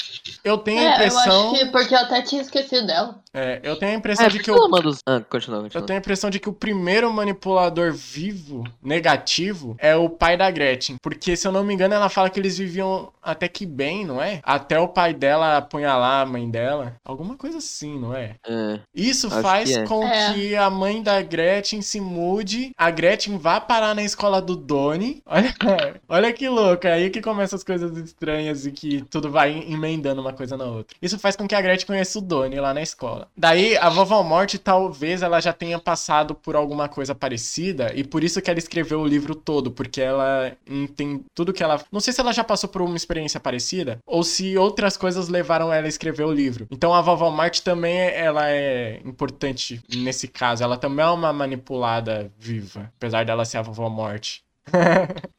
[0.44, 1.52] Eu tenho a É, eu impressão.
[1.54, 3.20] acho que porque eu até tinha esquecido dela.
[3.34, 4.70] é, eu tenho a impressão é, de que ela o.
[4.70, 5.86] manda os- Ah, continua, Eu continua.
[5.88, 10.98] tenho a impressão de que o primeiro manipulador vivo, negativo, é o pai da Gretchen.
[11.02, 14.22] Porque, se eu não me engano, ela fala que eles viviam até que bem, não
[14.22, 14.40] é?
[14.44, 16.96] Até o pai dela apunhalar a mãe dela.
[17.06, 18.36] Alguma coisa assim, não é?
[18.48, 18.80] É.
[18.94, 19.84] Isso faz que é.
[19.86, 20.34] com É.
[20.34, 25.22] que a mãe da Gretchen se mude, a Gretchen vá parar na escola do Doni.
[25.34, 29.52] Olha, olha que louco, é aí que começam as coisas estranhas e que tudo vai
[29.84, 30.98] emendando uma coisa na outra.
[31.02, 33.28] Isso faz com que a Gretchen conheça o Doni lá na escola.
[33.36, 38.24] Daí, a vovó Morte, talvez ela já tenha passado por alguma coisa parecida e por
[38.24, 41.82] isso que ela escreveu o livro todo, porque ela entende tudo que ela...
[41.92, 45.72] Não sei se ela já passou por uma experiência parecida ou se outras coisas levaram
[45.72, 46.68] ela a escrever o livro.
[46.72, 50.64] Então, a vovó Morte também ela é importante nesse caso.
[50.64, 54.44] Ela também é uma manipulada viva, apesar dela ser a vovó Morte.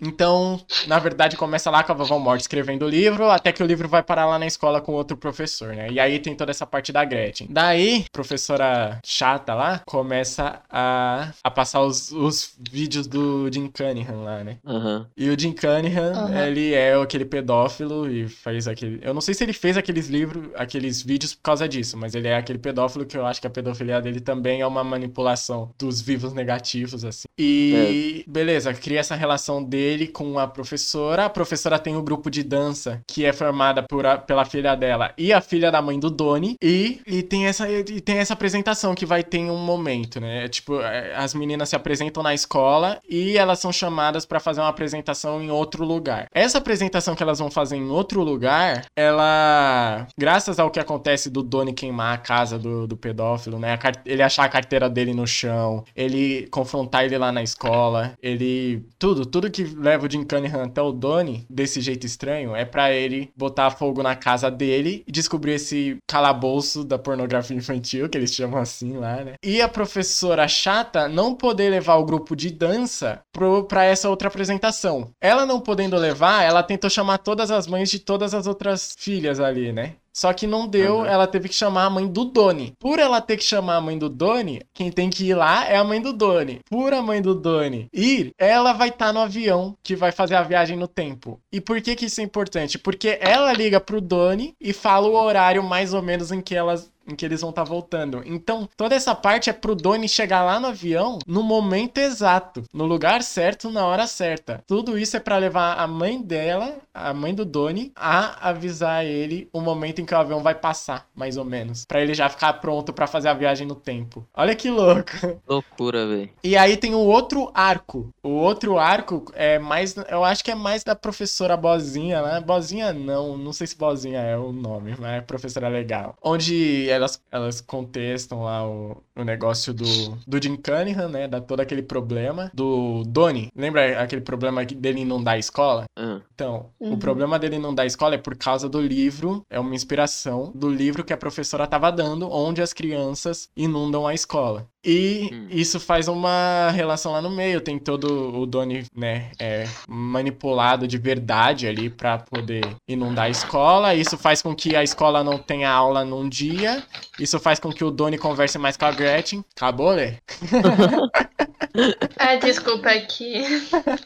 [0.01, 3.67] Então, na verdade, começa lá com a vovó Morte escrevendo o livro, até que o
[3.67, 5.91] livro vai parar lá na escola com outro professor, né?
[5.91, 7.49] E aí tem toda essa parte da Gretchen.
[7.51, 14.45] Daí, professora chata lá começa a, a passar os, os vídeos do Jim Cunningham lá,
[14.45, 14.59] né?
[14.67, 15.07] Aham.
[15.17, 16.47] E o Jim Cunningham, Aham.
[16.47, 19.01] ele é aquele pedófilo e faz aquele.
[19.03, 22.29] Eu não sei se ele fez aqueles livros, aqueles vídeos por causa disso, mas ele
[22.29, 26.01] é aquele pedófilo que eu acho que a pedofilia dele também é uma manipulação dos
[26.01, 27.25] vivos negativos, assim.
[27.39, 31.25] E beleza, cria essa relação dele com a professora.
[31.27, 35.13] A professora tem o grupo de dança que é formada por a- pela filha dela
[35.17, 36.57] e a filha da mãe do Doni.
[36.63, 40.49] E, e, tem essa, e tem essa apresentação que vai ter em um momento, né?
[40.49, 44.69] Tipo, é, as meninas se apresentam na escola e elas são chamadas pra fazer uma
[44.69, 46.27] apresentação em outro lugar.
[46.33, 50.07] Essa apresentação que elas vão fazer em outro lugar, ela.
[50.19, 53.79] Graças ao que acontece do Doni queimar a casa do, do pedófilo, né?
[54.05, 58.85] Ele achar a carteira dele no chão, ele confrontar ele lá na escola, ele.
[59.05, 62.91] Tudo, tudo que leva o Jim Cunningham até o Doni desse jeito estranho é pra
[62.91, 68.33] ele botar fogo na casa dele e descobrir esse calabouço da pornografia infantil, que eles
[68.33, 69.35] chamam assim lá, né?
[69.45, 74.29] E a professora chata não poder levar o grupo de dança pro, pra essa outra
[74.29, 75.11] apresentação.
[75.21, 79.39] Ela não podendo levar, ela tentou chamar todas as mães de todas as outras filhas
[79.39, 79.97] ali, né?
[80.15, 81.07] Só que não deu, Uhum.
[81.07, 82.73] ela teve que chamar a mãe do Doni.
[82.79, 85.77] Por ela ter que chamar a mãe do Doni, quem tem que ir lá é
[85.77, 86.61] a mãe do Doni.
[86.71, 90.43] Por a mãe do Doni ir, ela vai estar no avião que vai fazer a
[90.43, 91.41] viagem no tempo.
[91.53, 92.79] E por que que isso é importante?
[92.79, 96.91] Porque ela liga pro Doni e fala o horário mais ou menos em que elas
[97.07, 98.23] em que eles vão estar voltando.
[98.25, 102.85] Então, toda essa parte é pro Doni chegar lá no avião no momento exato, no
[102.85, 104.63] lugar certo, na hora certa.
[104.67, 109.49] Tudo isso é pra levar a mãe dela, a mãe do Doni, a avisar ele
[109.53, 112.53] o momento em que o avião vai passar, mais ou menos, Pra ele já ficar
[112.55, 114.27] pronto pra fazer a viagem no tempo.
[114.35, 115.13] Olha que louco.
[115.47, 116.31] Loucura, velho.
[116.43, 118.13] E aí tem o outro arco.
[118.23, 119.95] O outro arco é mais.
[120.09, 122.41] Eu acho que é mais da professora Bozinha, né?
[122.41, 126.15] Bozinha não, não sei se Bozinha é o nome, mas é professora legal.
[126.23, 129.85] Onde elas, elas contestam lá o, o negócio do,
[130.27, 131.29] do Jim Cunningham, né?
[131.29, 132.51] Da todo aquele problema.
[132.55, 133.49] Do Doni.
[133.55, 135.85] Lembra aquele problema dele não dar a escola?
[135.97, 136.99] Ah, Então, o Uhum.
[136.99, 141.05] problema dele não dar escola é por causa do livro, é uma inspiração do livro
[141.05, 144.67] que a professora estava dando, onde as crianças inundam a escola.
[144.85, 145.47] E Hum.
[145.51, 150.99] isso faz uma relação lá no meio, tem todo o Doni, né, é, manipulado de
[150.99, 153.95] verdade ali pra poder inundar a escola.
[153.95, 156.83] Isso faz com que a escola não tenha aula num dia.
[157.19, 159.45] Isso faz com que o Doni converse mais com a Gretchen.
[159.57, 160.19] Acabou, né?
[162.19, 163.43] Ah, desculpa aqui.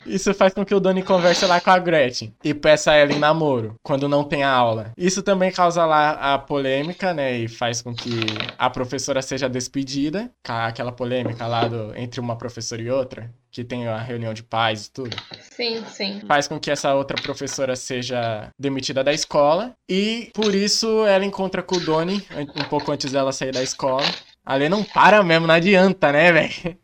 [0.07, 3.19] Isso faz com que o Donnie converse lá com a Gretchen e peça ela em
[3.19, 4.93] namoro, quando não tem a aula.
[4.97, 7.39] Isso também causa lá a polêmica, né?
[7.39, 8.21] E faz com que
[8.59, 10.31] a professora seja despedida.
[10.45, 14.87] Aquela polêmica lá do, entre uma professora e outra, que tem a reunião de pais
[14.87, 15.17] e tudo.
[15.41, 16.21] Sim, sim.
[16.27, 19.73] Faz com que essa outra professora seja demitida da escola.
[19.89, 22.25] E por isso ela encontra com o Donnie
[22.57, 24.07] um pouco antes dela sair da escola.
[24.45, 26.79] Ali não para mesmo, não adianta, né, velho?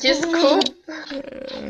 [0.00, 0.80] Desculpa.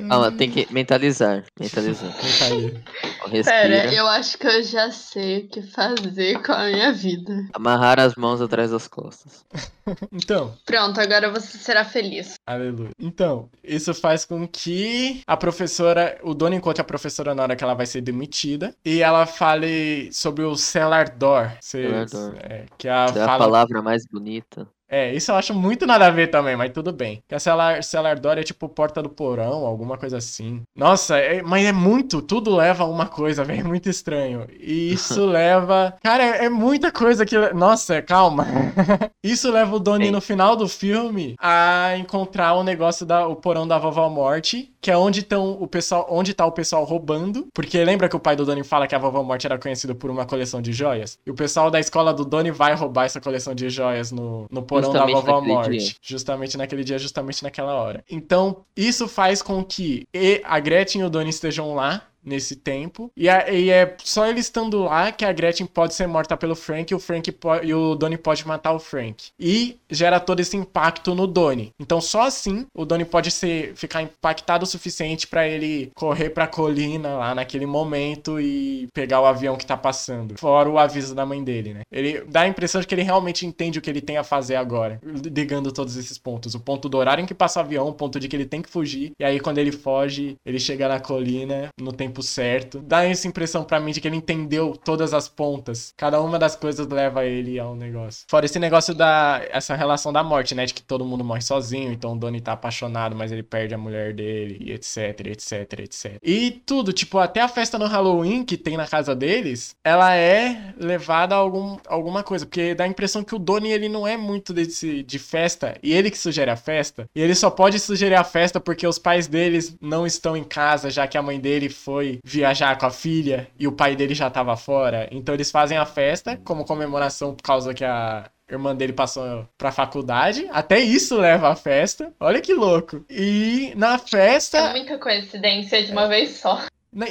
[0.08, 1.44] Calma, tem que mentalizar.
[1.58, 2.10] Mentalizar.
[2.10, 3.42] Respira.
[3.42, 7.48] Pera, eu acho que eu já sei o que fazer com a minha vida.
[7.52, 9.44] Amarrar as mãos atrás das costas.
[10.12, 10.54] então.
[10.64, 12.34] Pronto, agora você será feliz.
[12.46, 12.90] Aleluia.
[12.98, 17.64] Então, isso faz com que a professora, o dono encontre a professora na hora que
[17.64, 21.50] ela vai ser demitida e ela fale sobre o cellar door.
[21.60, 22.34] Cellar door.
[22.38, 23.24] É, que é a, fala...
[23.24, 24.66] a palavra mais bonita.
[24.90, 27.22] É, isso eu acho muito nada a ver também, mas tudo bem.
[27.28, 30.62] Que a Cellar, Door é tipo porta do porão, alguma coisa assim.
[30.74, 34.48] Nossa, é, mas é muito, tudo leva a uma coisa, velho, é muito estranho.
[34.58, 35.94] E isso leva.
[36.02, 37.38] Cara, é, é, muita coisa que.
[37.54, 38.46] Nossa, calma.
[39.22, 43.68] isso leva o Donnie no final do filme a encontrar o negócio da o porão
[43.68, 47.84] da vovó Morte, que é onde estão o pessoal, onde tá o pessoal roubando, porque
[47.84, 50.26] lembra que o pai do Donnie fala que a vovó Morte era conhecida por uma
[50.26, 51.16] coleção de joias?
[51.24, 54.62] E o pessoal da escola do Donnie vai roubar essa coleção de joias no, no
[54.62, 55.78] porão porão da vovó morte.
[55.78, 55.94] Dia.
[56.02, 58.04] Justamente naquele dia, justamente naquela hora.
[58.10, 60.06] Então, isso faz com que
[60.44, 63.10] a Gretchen e o Donnie estejam lá nesse tempo.
[63.16, 66.54] E, a, e, é só ele estando lá que a Gretchen pode ser morta pelo
[66.54, 69.28] Frank e o Frank e o Donnie pode matar o Frank.
[69.38, 71.72] E gera todo esse impacto no Donnie.
[71.78, 76.46] Então só assim o Donnie pode ser ficar impactado o suficiente para ele correr pra
[76.46, 80.38] colina lá naquele momento e pegar o avião que tá passando.
[80.38, 81.80] Fora o aviso da mãe dele, né?
[81.90, 84.56] Ele dá a impressão de que ele realmente entende o que ele tem a fazer
[84.56, 86.54] agora, ligando todos esses pontos.
[86.54, 88.62] O ponto do horário em que passa o avião, o ponto de que ele tem
[88.62, 92.80] que fugir, e aí quando ele foge, ele chega na colina no tempo tempo certo.
[92.80, 95.94] Dá essa impressão para mim de que ele entendeu todas as pontas.
[95.96, 98.24] Cada uma das coisas leva ele ao negócio.
[98.28, 101.92] Fora esse negócio da essa relação da morte, né, de que todo mundo morre sozinho,
[101.92, 106.18] então o Donnie tá apaixonado, mas ele perde a mulher dele, e etc, etc, etc.
[106.22, 110.74] E tudo, tipo, até a festa no Halloween que tem na casa deles, ela é
[110.76, 114.16] levada a algum, alguma coisa, porque dá a impressão que o Donnie ele não é
[114.16, 118.14] muito desse de festa, e ele que sugere a festa, e ele só pode sugerir
[118.14, 121.68] a festa porque os pais deles não estão em casa, já que a mãe dele
[121.68, 125.06] foi foi viajar com a filha e o pai dele já tava fora.
[125.12, 129.70] Então eles fazem a festa como comemoração por causa que a irmã dele passou pra
[129.70, 130.48] faculdade.
[130.50, 132.10] Até isso leva a festa.
[132.18, 133.04] Olha que louco.
[133.10, 134.56] E na festa.
[134.56, 136.62] É muita coincidência de uma vez só.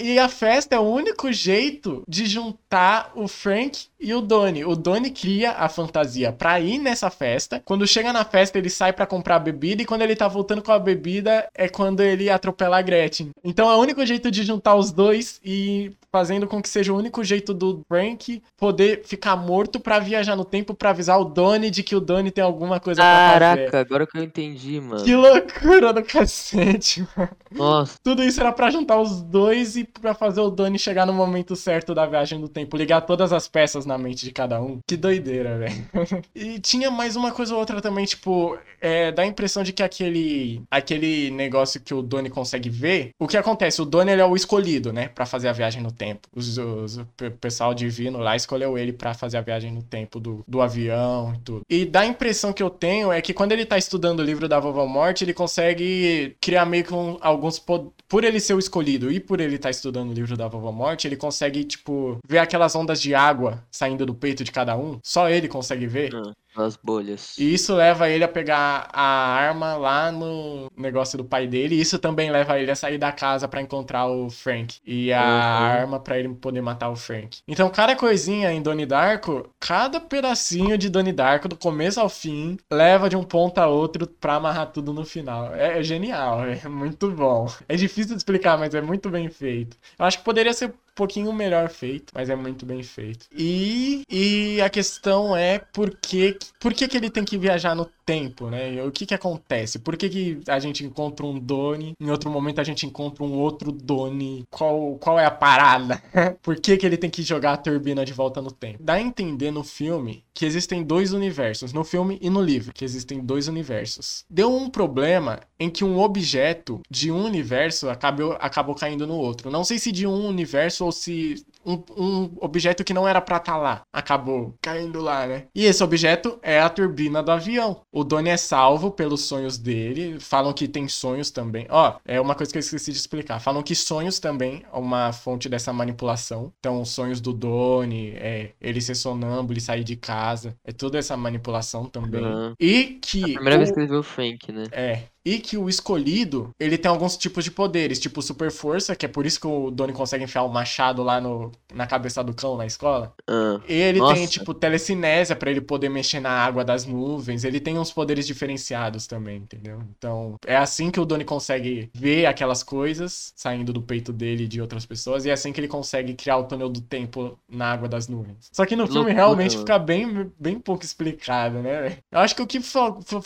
[0.01, 4.63] E a festa é o único jeito de juntar o Frank e o Donnie.
[4.63, 7.61] O Donnie cria a fantasia pra ir nessa festa.
[7.65, 9.81] Quando chega na festa, ele sai para comprar a bebida.
[9.81, 13.31] E quando ele tá voltando com a bebida, é quando ele atropela a Gretchen.
[13.43, 16.97] Então é o único jeito de juntar os dois e fazendo com que seja o
[16.97, 21.69] único jeito do Frank poder ficar morto para viajar no tempo para avisar o Donnie
[21.69, 23.71] de que o Donnie tem alguma coisa Caraca, pra fazer.
[23.71, 25.03] Caraca, agora que eu entendi, mano.
[25.03, 27.29] Que loucura do cacete, mano.
[27.51, 27.97] Nossa.
[28.03, 31.55] Tudo isso era para juntar os dois e para fazer o Donnie chegar no momento
[31.55, 34.79] certo da viagem do tempo, ligar todas as peças na mente de cada um.
[34.87, 35.87] Que doideira, velho.
[36.33, 39.83] e tinha mais uma coisa ou outra também, tipo, é, dá a impressão de que
[39.83, 43.81] aquele aquele negócio que o Donnie consegue ver, o que acontece?
[43.81, 46.27] O Donnie ele é o escolhido, né, para fazer a viagem no tempo.
[46.33, 47.05] Os, os, o
[47.41, 51.39] pessoal divino lá escolheu ele para fazer a viagem no tempo do, do avião e
[51.39, 51.61] tudo.
[51.69, 54.47] E dá a impressão que eu tenho é que quando ele tá estudando o livro
[54.47, 57.59] da Vovó Morte, ele consegue criar meio que um, alguns
[58.07, 60.71] por ele ser o escolhido e por ele estar tá estudando o livro da Vovó
[60.71, 64.99] Morte, ele consegue, tipo, ver aquelas ondas de água saindo do peito de cada um.
[65.01, 66.13] Só ele consegue ver.
[66.13, 67.37] Uhum as bolhas.
[67.37, 71.75] E isso leva ele a pegar a arma lá no negócio do pai dele.
[71.75, 74.77] E isso também leva ele a sair da casa para encontrar o Frank.
[74.85, 75.27] E a uhum.
[75.27, 77.39] arma para ele poder matar o Frank.
[77.47, 82.57] Então, cada coisinha em Donnie Darko, cada pedacinho de Donnie Darko, do começo ao fim,
[82.71, 85.53] leva de um ponto a outro pra amarrar tudo no final.
[85.53, 87.47] É, é genial, é muito bom.
[87.67, 89.77] É difícil de explicar, mas é muito bem feito.
[89.97, 93.25] Eu acho que poderia ser pouquinho melhor feito, mas é muito bem feito.
[93.31, 97.85] E, e a questão é por que, por que, que ele tem que viajar no
[98.05, 98.83] tempo, né?
[98.83, 99.79] O que que acontece?
[99.79, 103.31] Por que, que a gente encontra um Doni, em outro momento a gente encontra um
[103.31, 104.43] outro Doni?
[104.49, 106.01] Qual, qual é a parada?
[106.43, 108.79] por que, que ele tem que jogar a turbina de volta no tempo?
[108.81, 112.83] Dá a entender no filme que existem dois universos, no filme e no livro, que
[112.83, 114.25] existem dois universos.
[114.29, 119.51] Deu um problema em que um objeto de um universo acabou, acabou caindo no outro.
[119.51, 123.37] Não sei se de um universo ou se um, um objeto que não era pra
[123.37, 123.81] estar lá.
[123.93, 125.45] Acabou caindo lá, né?
[125.53, 127.81] E esse objeto é a turbina do avião.
[127.91, 130.19] O Donnie é salvo pelos sonhos dele.
[130.19, 131.67] Falam que tem sonhos também.
[131.69, 133.39] Ó, é uma coisa que eu esqueci de explicar.
[133.39, 136.53] Falam que sonhos também é uma fonte dessa manipulação.
[136.59, 140.55] Então, os sonhos do Donnie, é ele ser sonâmbulo e sair de casa.
[140.63, 142.23] É toda essa manipulação também.
[142.23, 142.53] Uhum.
[142.59, 143.21] E que.
[143.23, 144.63] A primeira o- vez que ele viu o Frank, né?
[144.71, 145.03] É.
[145.25, 149.09] E que o escolhido, ele tem alguns tipos de poderes, tipo super força, que é
[149.09, 152.55] por isso que o Donnie consegue enfiar o machado lá no, na cabeça do cão
[152.57, 153.13] na escola.
[153.27, 154.15] Ah, Ele Nossa.
[154.15, 157.43] tem, tipo, telecinésia pra ele poder mexer na água das nuvens.
[157.43, 159.81] Ele tem uns poderes diferenciados também, entendeu?
[159.97, 164.47] Então, é assim que o Donnie consegue ver aquelas coisas saindo do peito dele e
[164.47, 165.25] de outras pessoas.
[165.25, 168.49] E é assim que ele consegue criar o túnel do tempo na água das nuvens.
[168.51, 171.81] Só que no filme loucura, realmente fica bem, bem pouco explicado, né?
[171.81, 171.97] velho?
[172.11, 172.59] Eu acho que o que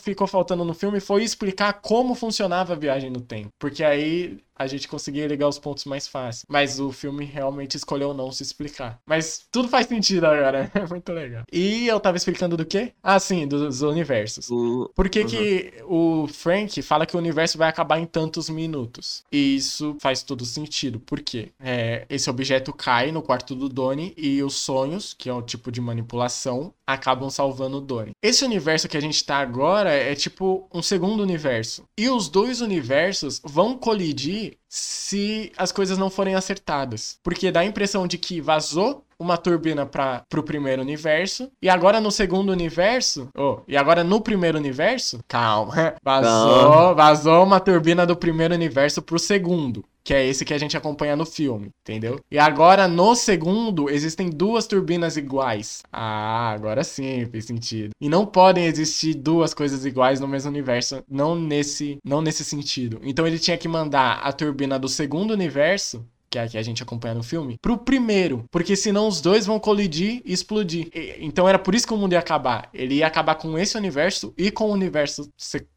[0.02, 3.50] ficou faltando no filme foi explicar como funcionava a viagem no tempo.
[3.58, 6.46] Porque aí a gente conseguia ligar os pontos mais fácil.
[6.48, 8.98] Mas o filme realmente escolheu não se explicar.
[9.06, 10.70] Mas tudo faz sentido agora.
[10.74, 11.44] É muito legal.
[11.52, 12.92] E eu tava explicando do quê?
[13.02, 14.48] Ah, sim, dos universos.
[14.94, 15.26] Por que, Uhum.
[15.26, 19.22] que o Frank fala que o universo vai acabar em tantos minutos?
[19.32, 21.00] E isso faz todo sentido.
[21.00, 21.50] Por quê?
[21.60, 25.70] É, esse objeto cai no quarto do Donnie e os sonhos, que é o tipo
[25.72, 28.12] de manipulação, acabam salvando o Donnie.
[28.22, 31.84] Esse universo que a gente tá agora é tipo um segundo universo.
[31.98, 37.18] E os dois universos vão colidir se as coisas não forem acertadas.
[37.22, 42.00] Porque dá a impressão de que vazou uma turbina para pro primeiro universo e agora
[42.00, 48.16] no segundo universo, oh, e agora no primeiro universo, calma, vazou, vazou uma turbina do
[48.16, 49.84] primeiro universo pro segundo.
[50.04, 52.20] Que é esse que a gente acompanha no filme, entendeu?
[52.30, 55.82] E agora, no segundo, existem duas turbinas iguais.
[55.90, 57.90] Ah, agora sim fez sentido.
[57.98, 63.00] E não podem existir duas coisas iguais no mesmo universo, não nesse, não nesse sentido.
[63.02, 66.62] Então ele tinha que mandar a turbina do segundo universo que é a que a
[66.62, 68.44] gente acompanha no filme, pro primeiro.
[68.50, 70.88] Porque senão os dois vão colidir e explodir.
[70.92, 72.68] E- então era por isso que o mundo ia acabar.
[72.74, 75.28] Ele ia acabar com esse universo e com o universo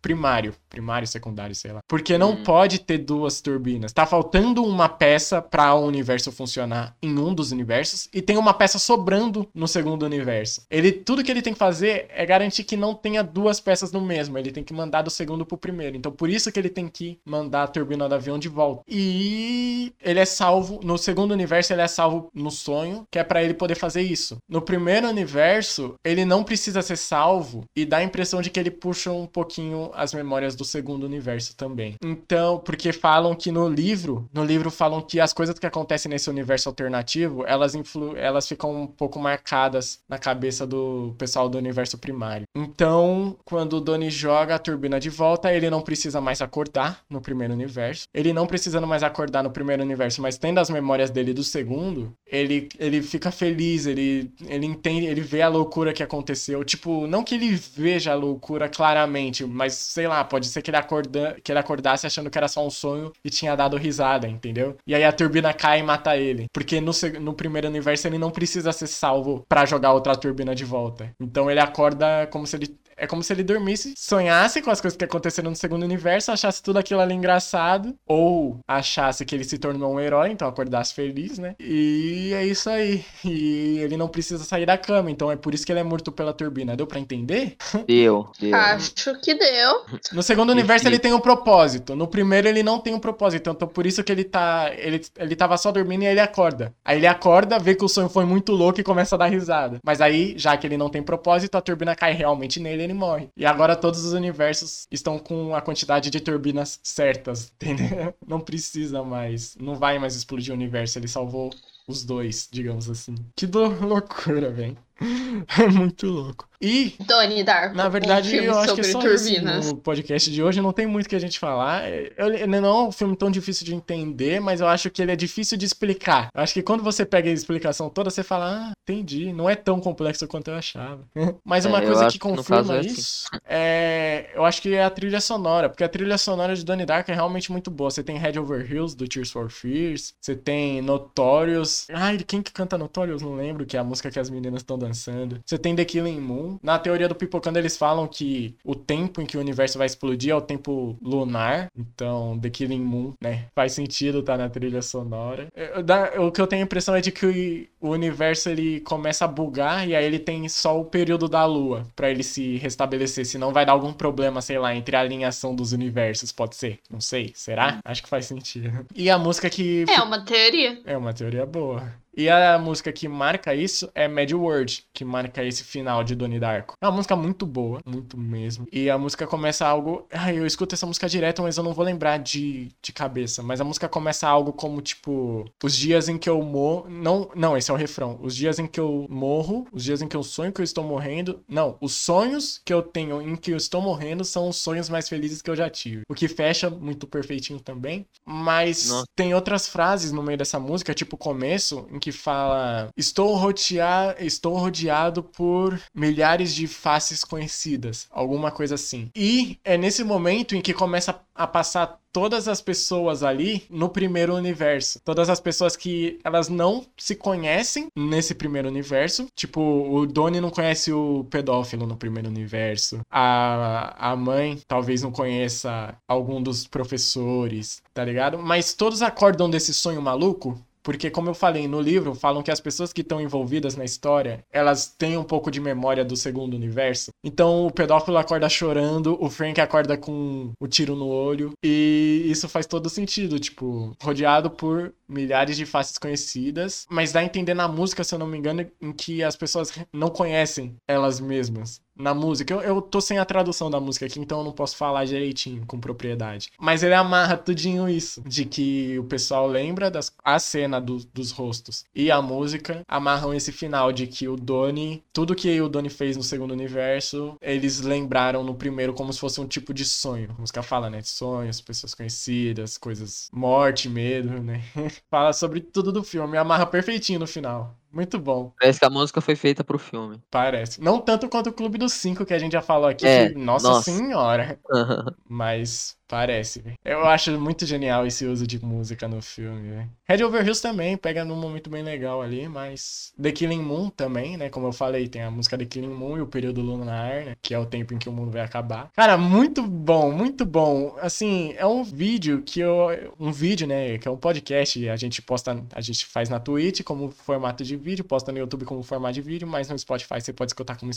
[0.01, 0.55] primário.
[0.69, 1.79] Primário, secundário, sei lá.
[1.87, 2.43] Porque não Hum.
[2.43, 3.93] pode ter duas turbinas.
[3.93, 8.53] Tá faltando uma peça para o universo funcionar em um dos universos e tem uma
[8.53, 10.61] peça sobrando no segundo universo.
[10.69, 14.01] Ele tudo que ele tem que fazer é garantir que não tenha duas peças no
[14.01, 14.37] mesmo.
[14.37, 15.95] Ele tem que mandar do segundo pro primeiro.
[15.95, 18.83] Então por isso que ele tem que mandar a turbina do avião de volta.
[18.87, 23.41] E ele é salvo no segundo universo, ele é salvo no sonho, que é pra
[23.43, 24.37] ele poder fazer isso.
[24.49, 28.71] No primeiro universo, ele não precisa ser salvo e dá a impressão de que ele
[28.71, 31.95] puxa um pouquinho as memórias do segundo universo também.
[32.03, 36.29] Então, porque falam que no livro, no livro falam que as coisas que acontecem nesse
[36.29, 41.97] universo alternativo, elas influ elas ficam um pouco marcadas na cabeça do pessoal do universo
[41.97, 42.45] primário.
[42.55, 47.21] Então, quando o Donnie joga a turbina de volta, ele não precisa mais acordar no
[47.21, 48.05] primeiro universo.
[48.13, 52.13] Ele não precisando mais acordar no primeiro universo, mas tendo as memórias dele do segundo,
[52.25, 56.63] ele, ele fica feliz, ele, ele entende, ele vê a loucura que aconteceu.
[56.63, 60.77] Tipo, não que ele veja a loucura claramente, mas sei lá, pode ser que ele,
[60.77, 64.77] acorda, que ele acordasse achando que era só um sonho e tinha dado risada, entendeu?
[64.85, 66.47] E aí a turbina cai e mata ele.
[66.53, 66.91] Porque no,
[67.21, 71.11] no primeiro universo ele não precisa ser salvo pra jogar outra turbina de volta.
[71.19, 72.77] Então ele acorda como se ele.
[72.97, 76.63] É como se ele dormisse, sonhasse com as coisas que aconteceram no segundo universo, achasse
[76.63, 81.37] tudo aquilo ali engraçado, ou achasse que ele se tornou um herói, então acordasse feliz,
[81.37, 81.55] né?
[81.59, 83.05] E é isso aí.
[83.23, 86.11] E ele não precisa sair da cama, então é por isso que ele é morto
[86.11, 86.75] pela turbina.
[86.75, 87.55] Deu pra entender?
[87.87, 88.55] Deu, deu.
[88.55, 89.85] Acho que deu.
[90.11, 91.95] No segundo universo ele tem um propósito.
[91.95, 93.49] No primeiro ele não tem um propósito.
[93.49, 94.71] Então por isso que ele tá.
[94.75, 96.73] Ele, ele tava só dormindo e aí ele acorda.
[96.83, 99.77] Aí ele acorda, vê que o sonho foi muito louco e começa a dar risada.
[99.83, 103.29] Mas aí, já que ele não tem propósito, a turbina cai realmente nele ele morre.
[103.35, 108.13] E agora todos os universos estão com a quantidade de turbinas certas, entendeu?
[108.25, 109.55] Não precisa mais.
[109.59, 110.97] Não vai mais explodir o universo.
[110.97, 111.51] Ele salvou
[111.87, 113.15] os dois, digamos assim.
[113.35, 114.77] Que loucura, velho.
[115.59, 116.49] É muito louco.
[116.61, 117.75] E Donnie Darko.
[117.75, 119.71] na verdade, um filme eu acho que é só isso turbinas.
[119.71, 120.59] no podcast de hoje.
[120.61, 121.83] Não tem muito que a gente falar.
[121.87, 125.11] É, Ele não é um filme tão difícil de entender, mas eu acho que ele
[125.11, 126.29] é difícil de explicar.
[126.33, 129.31] Eu acho que quando você pega a explicação toda, você fala, ah, entendi.
[129.31, 131.01] Não é tão complexo quanto eu achava.
[131.45, 132.89] mas uma É, coisa que confirma caso é assim.
[132.89, 134.31] isso é.
[134.33, 135.69] Eu acho que é a trilha sonora.
[135.69, 137.91] Porque a trilha sonora de Donnie Dark é realmente muito boa.
[137.91, 140.13] Você tem Head Over Hills, do Tears for Fears.
[140.19, 141.85] Você tem Notorious.
[141.93, 143.21] Ai, quem que canta Notorious?
[143.21, 145.39] Não lembro, que é a música que as meninas estão dançando.
[145.45, 146.46] Você tem The Killing Moon.
[146.61, 150.31] Na teoria do Pipocando, eles falam que o tempo em que o universo vai explodir
[150.31, 151.69] é o tempo lunar.
[151.77, 153.45] Então, The Killing Moon, né?
[153.55, 155.47] Faz sentido tá na trilha sonora.
[155.55, 159.25] Eu- dá- O que eu tenho a impressão é de que o universo ele começa
[159.25, 163.25] a bugar e aí ele tem só o período da lua pra ele se restabelecer.
[163.25, 166.31] Senão vai dar algum problema, sei lá, entre a alinhação dos universos.
[166.31, 166.79] Pode ser?
[166.89, 167.31] Não sei.
[167.35, 167.79] Será?
[167.85, 168.85] Acho que faz sentido.
[168.95, 170.81] E a música que É uma teoria.
[170.85, 171.83] é uma teoria boa.
[172.17, 176.39] E a música que marca isso é Mad World, que marca esse final de Donnie
[176.39, 176.73] Darko.
[176.81, 178.67] É uma música muito boa, muito mesmo.
[178.71, 180.07] E a música começa algo.
[180.11, 183.43] Ai, eu escuto essa música direto, mas eu não vou lembrar de, de cabeça.
[183.43, 186.89] Mas a música começa algo como tipo: Os dias em que eu morro.
[186.89, 188.17] Não, não, esse é o refrão.
[188.19, 190.83] Os dias em que eu morro, os dias em que eu sonho que eu estou
[190.83, 191.43] morrendo.
[191.47, 195.07] Não, os sonhos que eu tenho em que eu estou morrendo são os sonhos mais
[195.07, 196.01] felizes que eu já tive.
[196.09, 198.07] O que fecha muito perfeitinho também.
[198.25, 199.05] Mas Nossa.
[199.15, 204.15] tem outras frases no meio dessa música, tipo o começo, em que fala: Estou rodeado,
[204.23, 208.07] estou rodeado por milhares de faces conhecidas.
[208.11, 209.09] Alguma coisa assim.
[209.15, 214.33] E é nesse momento em que começa a passar todas as pessoas ali no primeiro
[214.35, 214.99] universo.
[215.05, 219.27] Todas as pessoas que elas não se conhecem nesse primeiro universo.
[219.35, 223.01] Tipo, o Donnie não conhece o pedófilo no primeiro universo.
[223.11, 228.39] A, a mãe talvez não conheça algum dos professores, tá ligado?
[228.39, 232.61] Mas todos acordam desse sonho maluco porque, como eu falei no livro, falam que as
[232.61, 237.11] pessoas que estão envolvidas na história, elas têm um pouco de memória do segundo universo.
[237.21, 241.51] Então, o pedófilo acorda chorando, o Frank acorda com o tiro no olho.
[241.61, 246.85] E isso faz todo sentido, tipo, rodeado por milhares de faces conhecidas.
[246.89, 249.73] Mas dá a entender na música, se eu não me engano, em que as pessoas
[249.91, 252.53] não conhecem elas mesmas na música.
[252.53, 255.65] Eu, eu tô sem a tradução da música aqui, então eu não posso falar direitinho,
[255.65, 256.49] com propriedade.
[256.59, 261.31] Mas ele amarra tudinho isso, de que o pessoal lembra das, a cena do- dos
[261.31, 265.89] rostos e a música amarram esse final de que o Donnie, tudo que o Donnie
[265.89, 270.29] fez no segundo universo, eles lembraram no primeiro como se fosse um tipo de sonho.
[270.37, 274.61] A música fala, né, sonhos, pessoas conhecidas, coisas, morte, medo, né?
[275.09, 277.75] fala sobre tudo do filme, amarra perfeitinho no final.
[277.97, 278.53] Muito bom.
[278.59, 280.21] Parece que a música foi feita pro filme.
[280.29, 280.79] Parece.
[280.79, 283.07] Não tanto quanto o Clube dos Cinco que a gente já falou aqui.
[283.07, 283.89] É, que, nossa, nossa.
[283.89, 284.59] senhora.
[285.27, 286.75] Mas parece, velho.
[286.83, 289.89] Eu acho muito genial esse uso de música no filme, velho.
[290.07, 294.37] Red Over Hills também pega num momento bem legal ali, mas The Killing Moon também,
[294.37, 294.49] né?
[294.49, 297.35] Como eu falei, tem a música The Killing Moon e o período lunar, né?
[297.41, 298.89] Que é o tempo em que o mundo vai acabar.
[298.95, 300.95] Cara, muito bom, muito bom.
[301.01, 303.13] Assim, é um vídeo que eu.
[303.19, 303.97] Um vídeo, né?
[303.97, 304.87] Que é um podcast.
[304.87, 308.65] A gente posta, a gente faz na Twitch como formato de vídeo, posta no YouTube
[308.65, 310.91] como formato de vídeo, mas no Spotify você pode escutar como,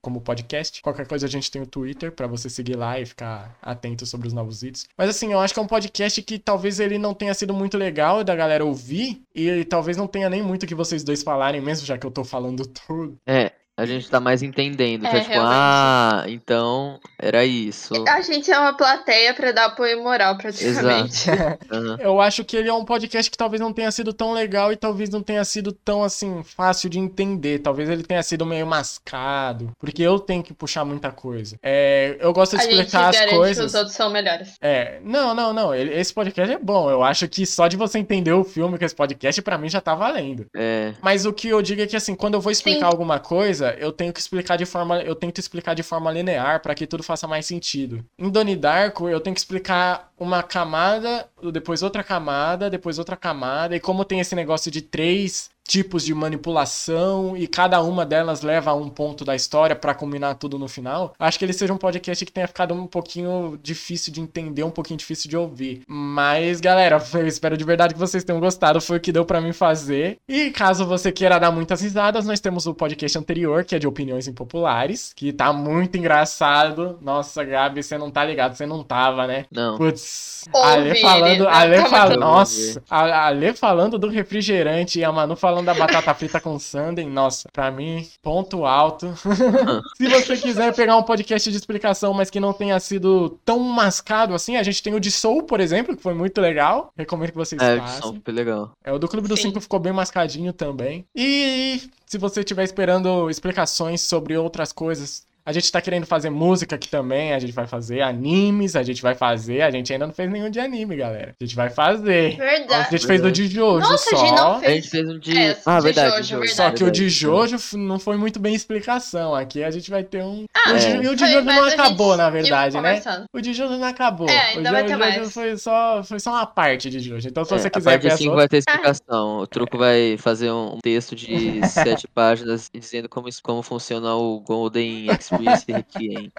[0.00, 0.80] como podcast.
[0.80, 4.28] Qualquer coisa a gente tem o Twitter pra você seguir lá e ficar atento sobre
[4.28, 4.86] os novos vídeos.
[4.96, 7.76] Mas assim, eu acho que é um podcast que talvez ele não tenha sido muito
[7.76, 11.86] legal da galera ouvir e talvez não tenha nem muito que vocês dois falarem mesmo,
[11.86, 13.18] já que eu tô falando tudo.
[13.26, 15.02] É, a gente tá mais entendendo.
[15.02, 15.54] que É, é tipo, realmente.
[15.54, 17.94] ah, então era isso.
[18.08, 21.28] A gente é uma plateia pra dar apoio moral, praticamente.
[21.70, 21.96] Aham.
[22.00, 24.76] Eu acho que ele é um podcast que talvez não tenha sido tão legal e
[24.76, 27.58] talvez não tenha sido tão assim fácil de entender.
[27.60, 31.58] Talvez ele tenha sido meio mascado, porque eu tenho que puxar muita coisa.
[31.62, 33.64] É, eu gosto de A gente explicar as garante que coisas.
[33.66, 34.54] os outros são melhores.
[34.60, 35.74] É, não, não, não.
[35.74, 36.90] Esse podcast é bom.
[36.90, 39.80] Eu acho que só de você entender o filme com esse podcast, pra mim já
[39.80, 40.46] tá valendo.
[40.54, 42.92] É, Mas o que eu digo é que assim, quando eu vou explicar Sim.
[42.92, 46.74] alguma coisa, eu tenho que explicar de forma, eu tento explicar de forma linear pra
[46.74, 48.04] que tudo faça mais sentido.
[48.18, 53.76] Em Donnie Darko, eu tenho que explicar uma camada, depois outra camada, depois outra camada,
[53.76, 58.70] e como tem esse negócio de três tipos de manipulação e cada uma delas leva
[58.70, 61.12] a um ponto da história pra combinar tudo no final.
[61.18, 64.70] Acho que ele seja um podcast que tenha ficado um pouquinho difícil de entender, um
[64.70, 65.82] pouquinho difícil de ouvir.
[65.86, 68.80] Mas, galera, eu espero de verdade que vocês tenham gostado.
[68.80, 70.18] Foi o que deu pra mim fazer.
[70.28, 73.86] E caso você queira dar muitas risadas, nós temos o podcast anterior, que é de
[73.86, 76.98] opiniões impopulares, que tá muito engraçado.
[77.00, 79.44] Nossa, Gabi, você não tá ligado, você não tava, né?
[79.50, 79.76] não.
[79.76, 81.50] Putz, Ale falando, né?
[81.50, 86.40] Ale falando, nossa, a- Ale falando do refrigerante e a Manu falando da batata frita
[86.40, 89.14] com sundae, nossa, pra mim, ponto alto.
[89.96, 94.34] Se você quiser pegar um podcast de explicação, mas que não tenha sido tão mascado
[94.34, 97.36] assim, a gente tem o de Soul, por exemplo, que foi muito legal, recomendo que
[97.36, 98.02] vocês É, façam.
[98.02, 98.72] são super legal.
[98.84, 99.40] É, o do Clube dos.
[99.40, 101.04] Cinco ficou bem mascadinho também.
[101.14, 106.74] E se você estiver esperando explicações sobre outras coisas, a gente tá querendo fazer música
[106.74, 110.12] aqui também, a gente vai fazer animes, a gente vai fazer, a gente ainda não
[110.12, 111.34] fez nenhum de anime, galera.
[111.40, 112.34] A gente vai fazer.
[112.34, 112.90] A Verdade.
[112.90, 114.26] gente fez o de Jojo Nossa, a só.
[114.26, 114.74] gente não A fez.
[114.74, 115.38] gente fez um de.
[115.38, 116.10] É, ah, de verdade.
[116.10, 116.56] Jojo, de Jojo, verdade.
[116.56, 117.08] Só que o de verdade.
[117.20, 119.34] Jojo não foi muito bem explicação.
[119.34, 120.44] Aqui a gente vai ter um.
[120.54, 120.96] Ah, o de, é.
[120.96, 123.02] e o de Foi, Jojo mas não a gente acabou, na verdade, né?
[123.32, 124.28] O de Jojo não acabou.
[124.28, 125.32] É, o ainda vai Jo- ter mais.
[125.32, 127.28] foi só, foi só uma parte de Jojo.
[127.28, 128.42] Então, se É, você a quiser parte ver as 5 outras.
[128.42, 129.38] vai ter explicação.
[129.38, 135.06] O truco vai fazer um texto de sete páginas dizendo como, como funciona o Golden
[135.36, 136.32] Experience Requiem.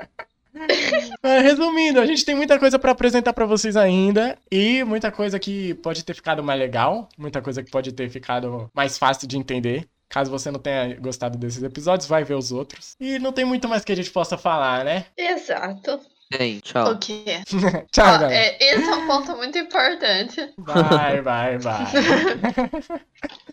[1.21, 5.37] É, Resumindo, a gente tem muita coisa pra apresentar pra vocês ainda e muita coisa
[5.39, 9.37] que pode ter ficado mais legal, muita coisa que pode ter ficado mais fácil de
[9.37, 9.87] entender.
[10.09, 12.95] Caso você não tenha gostado desses episódios, vai ver os outros.
[12.99, 15.05] E não tem muito mais que a gente possa falar, né?
[15.17, 15.99] Exato.
[16.29, 16.91] Tem, tchau.
[16.91, 17.23] O quê?
[17.91, 18.33] Tchau, Ó, galera.
[18.35, 20.53] é, esse é um ponto muito importante.
[20.57, 21.85] Vai, vai, vai.